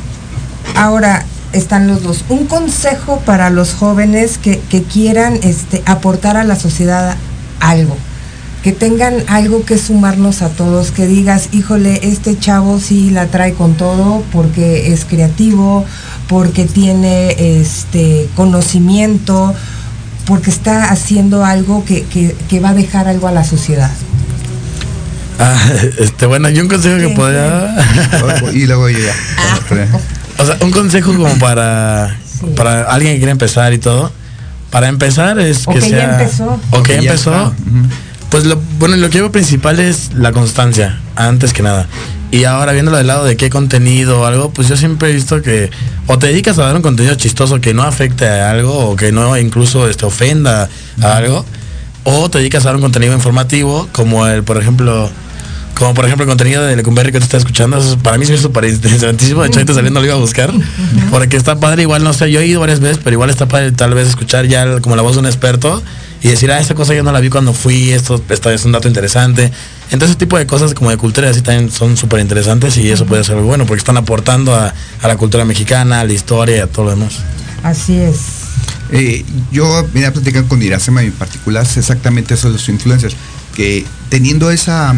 [0.75, 2.25] ahora están los dos.
[2.29, 7.17] Un consejo para los jóvenes que, que quieran este, aportar a la sociedad
[7.61, 7.97] algo.
[8.63, 13.55] Que tengan algo que sumarnos a todos, que digas, híjole, este chavo sí la trae
[13.55, 15.85] con todo porque es creativo,
[16.29, 19.53] porque tiene este conocimiento,
[20.27, 23.91] porque está haciendo algo que, que- que va a dejar algo a la sociedad.
[25.41, 25.59] Ah,
[25.99, 27.75] este, bueno, yo un consejo que podría...
[28.53, 29.15] y luego yo ya.
[30.39, 32.17] O sea, un consejo como para,
[32.57, 34.11] para alguien que quiere empezar y todo.
[34.71, 36.13] Para empezar es O que ya sea...
[36.21, 36.61] empezó.
[36.71, 37.33] O que ya ya empezó.
[37.33, 37.55] está.
[38.33, 41.87] Pues lo, bueno, lo que veo principal es la constancia, antes que nada.
[42.31, 45.43] Y ahora viéndolo del lado de qué contenido o algo, pues yo siempre he visto
[45.43, 45.69] que
[46.07, 49.13] o te dedicas a dar un contenido chistoso que no afecte a algo o que
[49.13, 50.71] no incluso este, ofenda
[51.03, 51.45] a algo,
[52.05, 55.11] o te dedicas a dar un contenido informativo como el, por ejemplo,
[55.75, 58.33] como por ejemplo el contenido de Lecumberri que te está escuchando, eso para mí sí
[58.33, 60.51] es súper interesantísimo, de hecho ahorita saliendo lo iba a buscar,
[61.11, 63.73] porque está padre igual, no sé, yo he ido varias veces, pero igual está padre
[63.73, 65.83] tal vez escuchar ya como la voz de un experto
[66.23, 68.73] y decir, ah, esa cosa yo no la vi cuando fui, esto, esto es un
[68.73, 69.51] dato interesante.
[69.91, 73.07] Entonces ese tipo de cosas como de cultura así también son súper interesantes y eso
[73.07, 76.57] puede ser muy bueno, porque están aportando a, a la cultura mexicana, a la historia
[76.57, 77.15] y a todo lo demás.
[77.63, 78.19] Así es.
[78.93, 83.17] Eh, yo vine a platicar con Iracema en particular, es exactamente eso de los influencers,
[83.55, 84.95] que teniendo esa,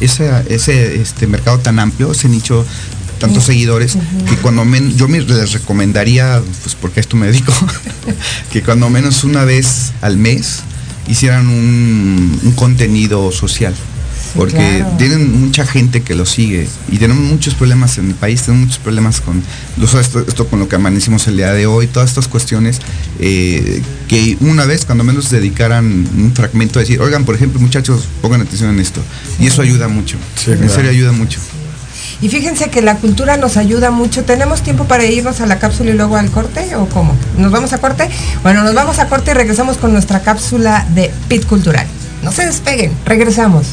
[0.00, 2.64] esa- ese este mercado tan amplio, ese nicho,
[3.18, 3.96] tantos seguidores,
[4.28, 7.52] que cuando menos, yo me- les recomendaría, pues porque a esto me dedico,
[8.52, 10.60] que cuando menos una vez al mes
[11.08, 13.74] hicieran un, un contenido social.
[14.34, 14.96] Porque claro.
[14.98, 18.78] tienen mucha gente que lo sigue y tenemos muchos problemas en el país, tenemos muchos
[18.82, 19.42] problemas con
[19.98, 22.80] esto, esto con lo que amanecimos el día de hoy, todas estas cuestiones
[23.18, 28.08] eh, que una vez cuando menos dedicaran un fragmento a decir, oigan, por ejemplo, muchachos,
[28.20, 29.00] pongan atención en esto.
[29.40, 30.74] Y eso ayuda mucho, en claro.
[30.74, 31.40] serio ayuda mucho.
[32.20, 34.24] Y fíjense que la cultura nos ayuda mucho.
[34.24, 37.14] ¿Tenemos tiempo para irnos a la cápsula y luego al corte o cómo?
[37.36, 38.08] ¿Nos vamos a corte?
[38.42, 41.86] Bueno, nos vamos a corte y regresamos con nuestra cápsula de Pit Cultural.
[42.22, 43.66] No se despeguen, regresamos.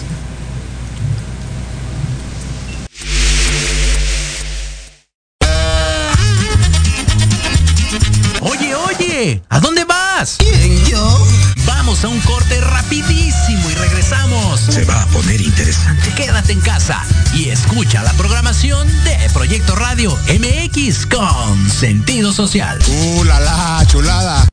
[8.42, 10.36] Oye, oye, ¿a dónde vas?
[10.38, 11.28] ¿Quién, yo?
[11.66, 14.60] Vamos a un corte rapidísimo y regresamos.
[14.60, 16.03] Se va a poner interesante.
[16.16, 17.04] Quédate en casa
[17.34, 22.80] y escucha la programación de Proyecto Radio MX con sentido social.
[22.88, 24.48] ¡Uh, la, la, chulada!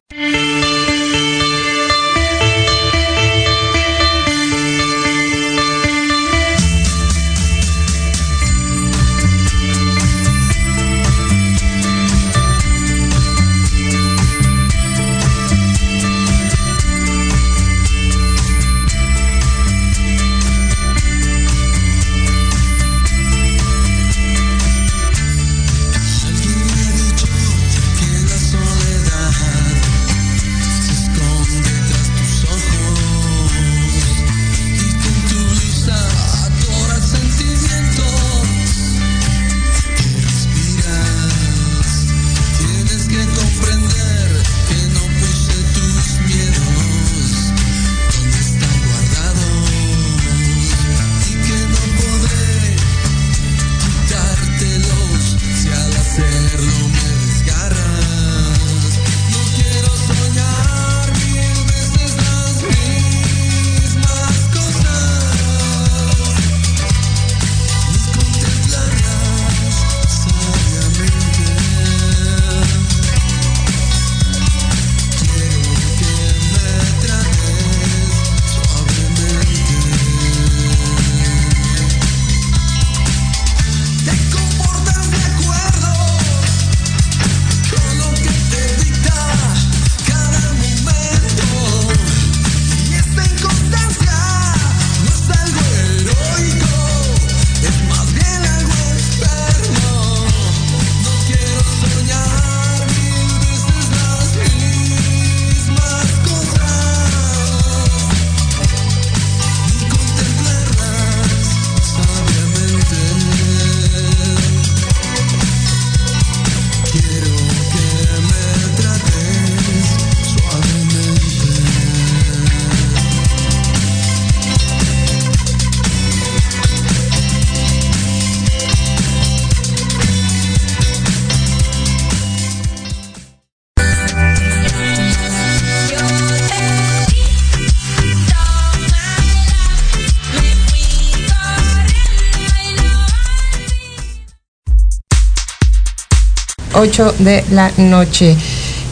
[146.80, 148.34] 8 de la noche.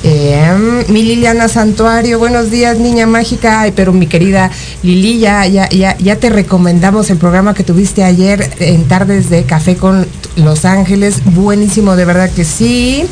[0.05, 3.63] Eh, mi Liliana Santuario, buenos días, niña mágica.
[3.63, 4.51] Ay, pero mi querida
[4.83, 9.45] Lili, ya, ya, ya, ya te recomendamos el programa que tuviste ayer en Tardes de
[9.45, 11.23] Café con Los Ángeles.
[11.25, 13.07] Buenísimo, de verdad que sí.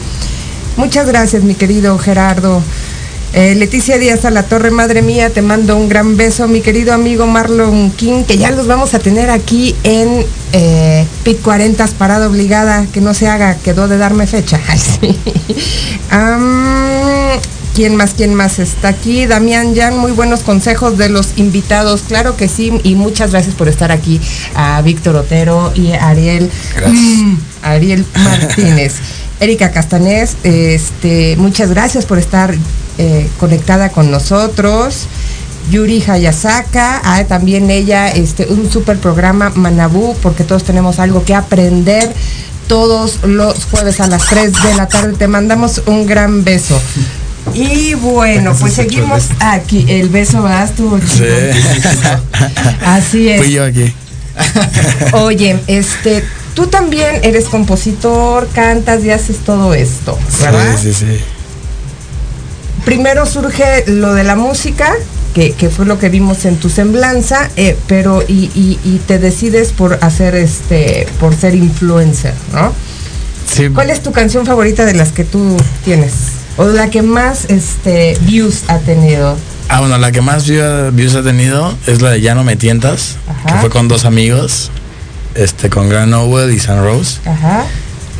[0.76, 2.60] Muchas gracias, mi querido Gerardo.
[3.32, 6.94] Eh, Leticia Díaz a la Torre, madre mía, te mando un gran beso, mi querido
[6.94, 12.28] amigo Marlon King, que ya los vamos a tener aquí en eh, PIT 40 parada
[12.28, 14.58] obligada, que no se haga, quedó de darme fecha.
[17.74, 18.14] ¿Quién más?
[18.14, 19.26] ¿Quién más está aquí?
[19.26, 23.68] Damián Jan, muy buenos consejos de los invitados, claro que sí, y muchas gracias por
[23.68, 24.18] estar aquí
[24.54, 26.50] a Víctor Otero y a Ariel.
[27.62, 28.94] Ariel Martínez.
[29.40, 32.54] Erika Castanés, este, muchas gracias por estar
[32.98, 35.06] eh, conectada con nosotros.
[35.70, 41.34] Yuri Hayasaka, ah, también ella, este, un super programa Manabú, porque todos tenemos algo que
[41.34, 42.12] aprender
[42.68, 45.14] todos los jueves a las 3 de la tarde.
[45.14, 46.80] Te mandamos un gran beso.
[47.54, 49.86] Y bueno, pues seguimos aquí.
[49.88, 50.64] El beso ¿verdad?
[50.64, 51.26] estuvo chido.
[52.84, 53.38] Así es.
[53.38, 53.92] Fui yo aquí.
[55.12, 56.24] Oye, este,
[56.54, 60.76] tú también eres compositor, cantas y haces todo esto, ¿verdad?
[60.80, 61.24] Sí, sí, sí.
[62.86, 64.94] Primero surge lo de la música,
[65.34, 69.18] que, que fue lo que vimos en tu semblanza, eh, pero y, y- y te
[69.18, 72.72] decides por hacer este, por ser influencer, ¿no?
[73.52, 73.68] Sí.
[73.68, 76.12] ¿Cuál es tu canción favorita de las que tú tienes?
[76.56, 79.36] O la que más este, views ha tenido.
[79.68, 82.56] Ah, bueno, la que más view- views ha tenido es la de Ya no me
[82.56, 83.16] tientas,
[83.46, 84.70] que fue con dos amigos,
[85.34, 87.18] este, con Gran Owell y San Rose.
[87.26, 87.66] Ajá.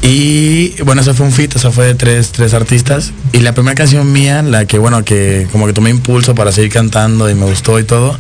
[0.09, 3.12] Y bueno, eso fue un feat, eso fue de tres, tres artistas.
[3.32, 6.70] Y la primera canción mía, la que bueno, que como que tomé impulso para seguir
[6.72, 8.16] cantando y me gustó y todo,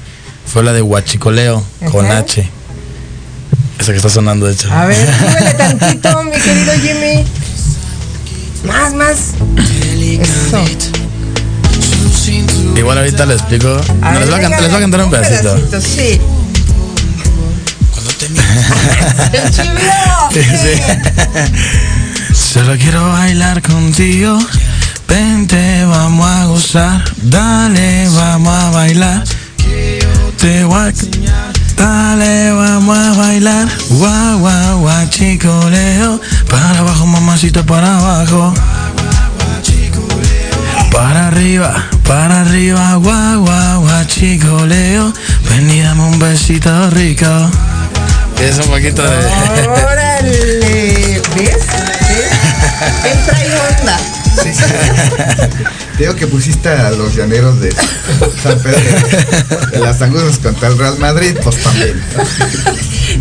[0.46, 1.62] fue la de Huachicoleo
[1.92, 2.06] con.
[2.06, 2.50] H.
[3.78, 4.72] Esa que está sonando de hecho.
[4.72, 7.24] A ver, súbele tantito, mi querido Jimmy.
[8.64, 9.34] Más, más.
[10.20, 10.64] Eso.
[12.76, 13.68] Igual ahorita le explico.
[14.02, 15.80] A No, ver, les, voy a, les voy cantar un pedacito.
[15.80, 16.20] sí.
[22.34, 24.38] Solo quiero bailar contigo.
[25.08, 27.04] Vente, vamos a gozar.
[27.22, 29.24] Dale, vamos a bailar.
[30.38, 30.92] Te voy.
[31.76, 33.68] Dale, vamos a bailar.
[33.90, 36.18] Guau, guau, guau, chicoleo.
[36.48, 38.54] Para abajo, mamacita, para abajo.
[40.92, 45.12] Para arriba, para arriba, guau, guau, guau, chicoleo.
[45.50, 47.50] Ven y dame un besito rico.
[48.40, 49.16] Es un poquito de.
[49.68, 51.20] Órale.
[51.36, 51.66] ¿Ves?
[52.08, 52.30] ¿Ves?
[53.04, 54.25] Él trae onda.
[54.42, 57.72] Te digo que pusiste a los llaneros de
[58.42, 58.80] San Pedro
[59.72, 62.00] de las Angusas contra el Real Madrid, pues también.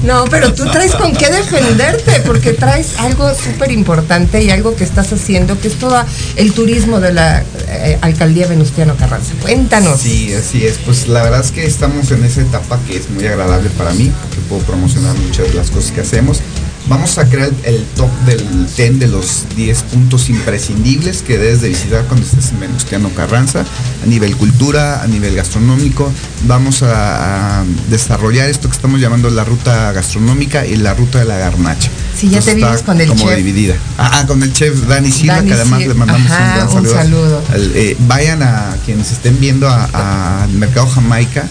[0.04, 4.84] No, pero tú traes con qué defenderte, porque traes algo súper importante y algo que
[4.84, 6.04] estás haciendo, que es todo
[6.36, 9.34] el turismo de la eh, alcaldía Venustiano Carranza.
[9.42, 10.00] Cuéntanos.
[10.02, 10.78] Sí, así es.
[10.86, 14.12] Pues la verdad es que estamos en esa etapa que es muy agradable para mí,
[14.22, 16.42] porque puedo promocionar muchas de las cosas que hacemos.
[16.88, 21.70] Vamos a crear el top del 10 de los 10 puntos imprescindibles que debes de
[21.70, 23.66] visitar cuando estés en Venustiano Carranza,
[24.04, 26.12] a nivel cultura, a nivel gastronómico.
[26.48, 31.26] Vamos a, a desarrollar esto que estamos llamando la ruta gastronómica y la ruta de
[31.26, 31.90] la garnacha.
[32.16, 33.36] Sí, ya te vimos con el como chef.
[33.38, 33.76] dividida.
[33.98, 36.68] Ah, ah, con el chef Dani Silva, Dani que además le mandamos Ajá, un gran
[36.68, 36.94] un saludo.
[36.94, 37.42] saludo.
[37.52, 41.48] Al- eh, vayan a quienes estén viendo a- a- al Mercado Jamaica,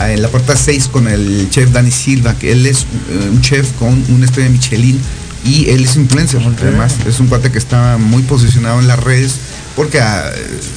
[0.00, 3.72] en la puerta 6 con el chef Dani Silva, que él es eh, un chef
[3.72, 5.00] con una estrella Michelin
[5.44, 6.42] y él es influencer.
[6.42, 9.36] Además, es un cuate que está muy posicionado en las redes
[9.74, 10.30] porque ah,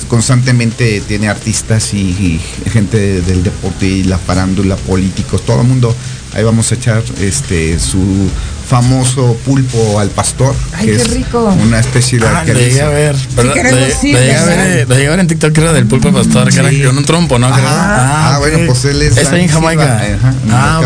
[0.07, 5.95] constantemente tiene artistas y, y gente del deporte y la farándula, políticos, todo el mundo.
[6.33, 8.29] Ahí vamos a echar este su
[8.69, 11.43] famoso pulpo al pastor, Ay, que qué es rico.
[11.59, 12.85] una Ah, él llegué hizo.
[12.85, 13.15] a ver.
[13.15, 16.69] llegué a ver, llegué a ver en TikTok que era del pulpo pastor, que era
[16.87, 17.47] con un trompo, ¿no?
[17.51, 18.39] Ah, ok.
[18.39, 19.17] bueno, pues él es.
[19.17, 19.95] Está en Jamaica.
[19.95, 20.81] Ajá, en ah.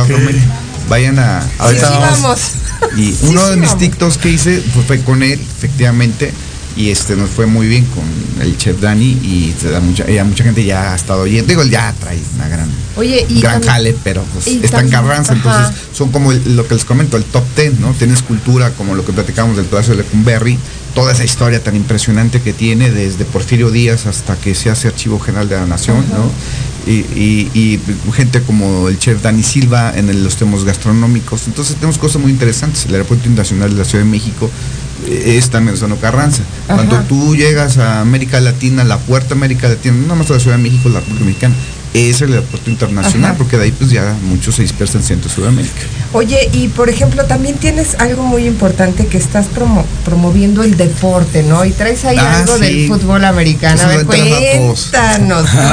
[0.90, 1.44] Vayan a.
[1.60, 2.22] Ahorita Sí, vamos.
[2.22, 2.40] vamos.
[2.98, 3.80] Y uno sí, de mis vamos.
[3.80, 6.34] TikToks que hice fue, fue con él, efectivamente.
[6.76, 8.04] Y este nos fue muy bien con
[8.42, 11.48] el chef Dani y se da mucha, ya mucha gente ya ha estado oyendo.
[11.48, 14.92] Digo, ya trae una gran, Oye, y gran jale, pero pues y está en tam-
[14.92, 17.92] Carranza, entonces son como el- lo que les comento, el top 10, ¿no?
[17.94, 20.58] Tienes cultura, como lo que platicamos del Palacio de Lecumberri,
[20.96, 25.20] toda esa historia tan impresionante que tiene desde Porfirio Díaz hasta que se hace Archivo
[25.20, 26.18] General de la Nación, Ajá.
[26.18, 26.32] ¿no?
[26.86, 27.80] Y, y- y
[28.14, 31.44] gente como el chef Dani Silva en el- los temas gastronómicos.
[31.48, 32.86] Entonces tenemos cosas muy interesantes.
[32.88, 34.50] El Aeropuerto Internacional de la Ciudad de México
[35.08, 36.43] es también Zona Carranza.
[36.68, 40.39] Cuando tú llegas a América Latina, la puerta América Latina, no nada más a la
[40.39, 41.56] Ciudad de México, la República Mexicana,
[41.93, 43.38] es el aeropuerto internacional, Ajá.
[43.38, 45.76] porque de ahí pues ya muchos se dispersan en Centro Sudamérica.
[46.14, 51.43] Oye, y por ejemplo, también tienes algo muy importante que estás promo- promoviendo el deporte,
[51.43, 51.64] ¿no?
[51.66, 52.62] Y traes ahí Ah, algo sí.
[52.64, 53.76] del fútbol americano.
[53.76, 55.70] Eso A ver, cuéntanos, va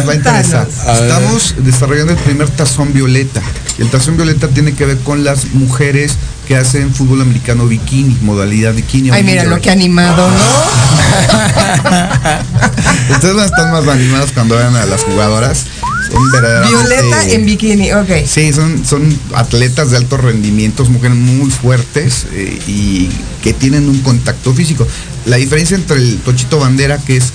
[0.00, 0.44] a cuéntanos.
[1.02, 3.42] Estamos desarrollando el primer tazón violeta.
[3.76, 6.16] Y el tazón violeta tiene que ver con las mujeres
[6.46, 9.10] que hacen fútbol americano bikini, modalidad bikini.
[9.10, 10.34] Ay, mira lo que animado, ¿no?
[13.14, 15.64] Ustedes van a estar más animados cuando vean a las jugadoras.
[16.10, 18.10] Son verdaderamente- Violeta en bikini, ok.
[18.26, 23.08] Sí, son, son atletas de alto rendimiento, mujeres muy fuertes eh, y
[23.42, 24.86] que tienen un contacto físico.
[25.26, 27.32] La diferencia entre el Tochito Bandera, que es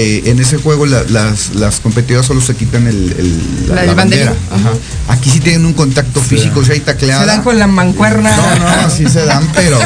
[0.00, 4.32] eh, en ese juego la- las, las competidoras solo se quitan el, el- La bandera.
[4.50, 4.70] Ajá.
[5.08, 7.22] Aquí sí tienen un contacto físico, si hay tacleada.
[7.22, 8.30] Se dan con la mancuerna.
[8.36, 9.78] No, no, así se dan, pero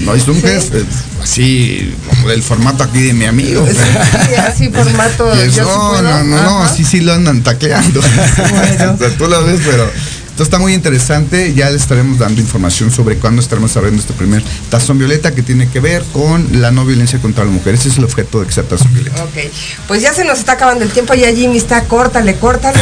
[0.00, 0.84] no, es un que es eh,
[1.22, 3.66] así como del formato aquí de mi amigo.
[3.68, 5.30] Sí, así formato.
[5.34, 6.02] Es, yo sí no, puedo.
[6.02, 8.00] no, no, no, así sí lo andan tacleando.
[8.00, 9.90] o sea, tú lo ves, pero
[10.32, 11.52] esto está muy interesante.
[11.52, 15.68] Ya les estaremos dando información sobre cuándo estaremos desarrollando este primer tazón violeta que tiene
[15.68, 17.74] que ver con la no violencia contra la mujer.
[17.74, 19.22] Ese es el objeto de que sea tazón violeta.
[19.24, 19.52] Ok,
[19.86, 22.78] pues ya se nos está acabando el tiempo, ya Jimmy está, córtale, córtale.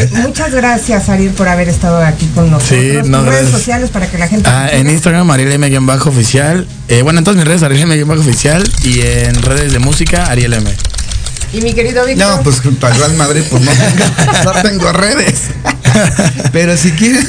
[0.00, 2.80] Este, muchas gracias, Ariel, por haber estado aquí con nosotros.
[2.80, 3.50] Sí, no, Tus redes gracias.
[3.50, 4.50] sociales para que la gente...
[4.50, 6.66] Ah, en Instagram, Ariel M oficial.
[6.88, 8.68] Eh, bueno, en todas mis redes, Ariel M oficial.
[8.82, 10.74] Y en redes de música, Ariel M.
[11.52, 12.36] Y mi querido Víctor.
[12.36, 14.04] No, pues junto al Real Madrid, pues no tengo,
[14.44, 15.42] no tengo redes.
[16.52, 17.26] Pero si quieren,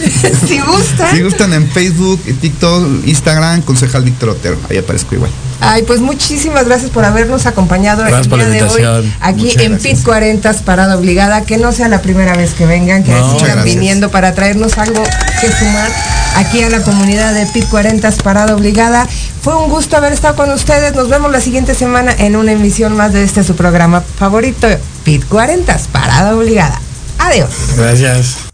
[0.47, 1.15] si gustan.
[1.15, 4.57] si gustan en Facebook, TikTok, Instagram, concejal Víctor Otero.
[4.69, 5.31] Ahí aparezco igual.
[5.61, 9.43] Ay, pues muchísimas gracias por habernos acompañado Gracias el por día la de hoy aquí
[9.43, 9.93] Muchas en gracias.
[9.97, 13.63] PIT 40 Parada Obligada, que no sea la primera vez que vengan, que No, sigan
[13.63, 15.03] viniendo para traernos algo
[15.39, 15.89] que sumar
[16.35, 19.07] aquí a la comunidad de PIT 40 Parada Obligada.
[19.41, 20.95] Fue un gusto haber estado con ustedes.
[20.95, 24.67] Nos vemos la siguiente semana en una emisión más de este su programa favorito,
[25.03, 26.81] PIT 40 Parada Obligada.
[27.19, 27.49] Adiós.
[27.77, 28.50] Gracias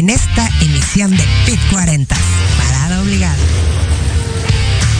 [0.00, 2.16] en esta emisión de PIT 40,
[2.56, 3.36] Parada Obligada.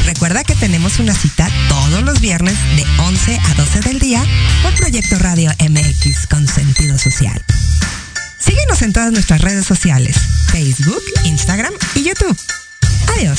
[0.04, 4.22] Recuerda que tenemos una cita todos los viernes de 11 a 12 del día
[4.62, 7.42] por Proyecto Radio MX con sentido social.
[8.38, 10.18] Síguenos en todas nuestras redes sociales,
[10.52, 12.36] Facebook, Instagram y YouTube.
[13.16, 13.38] Adiós.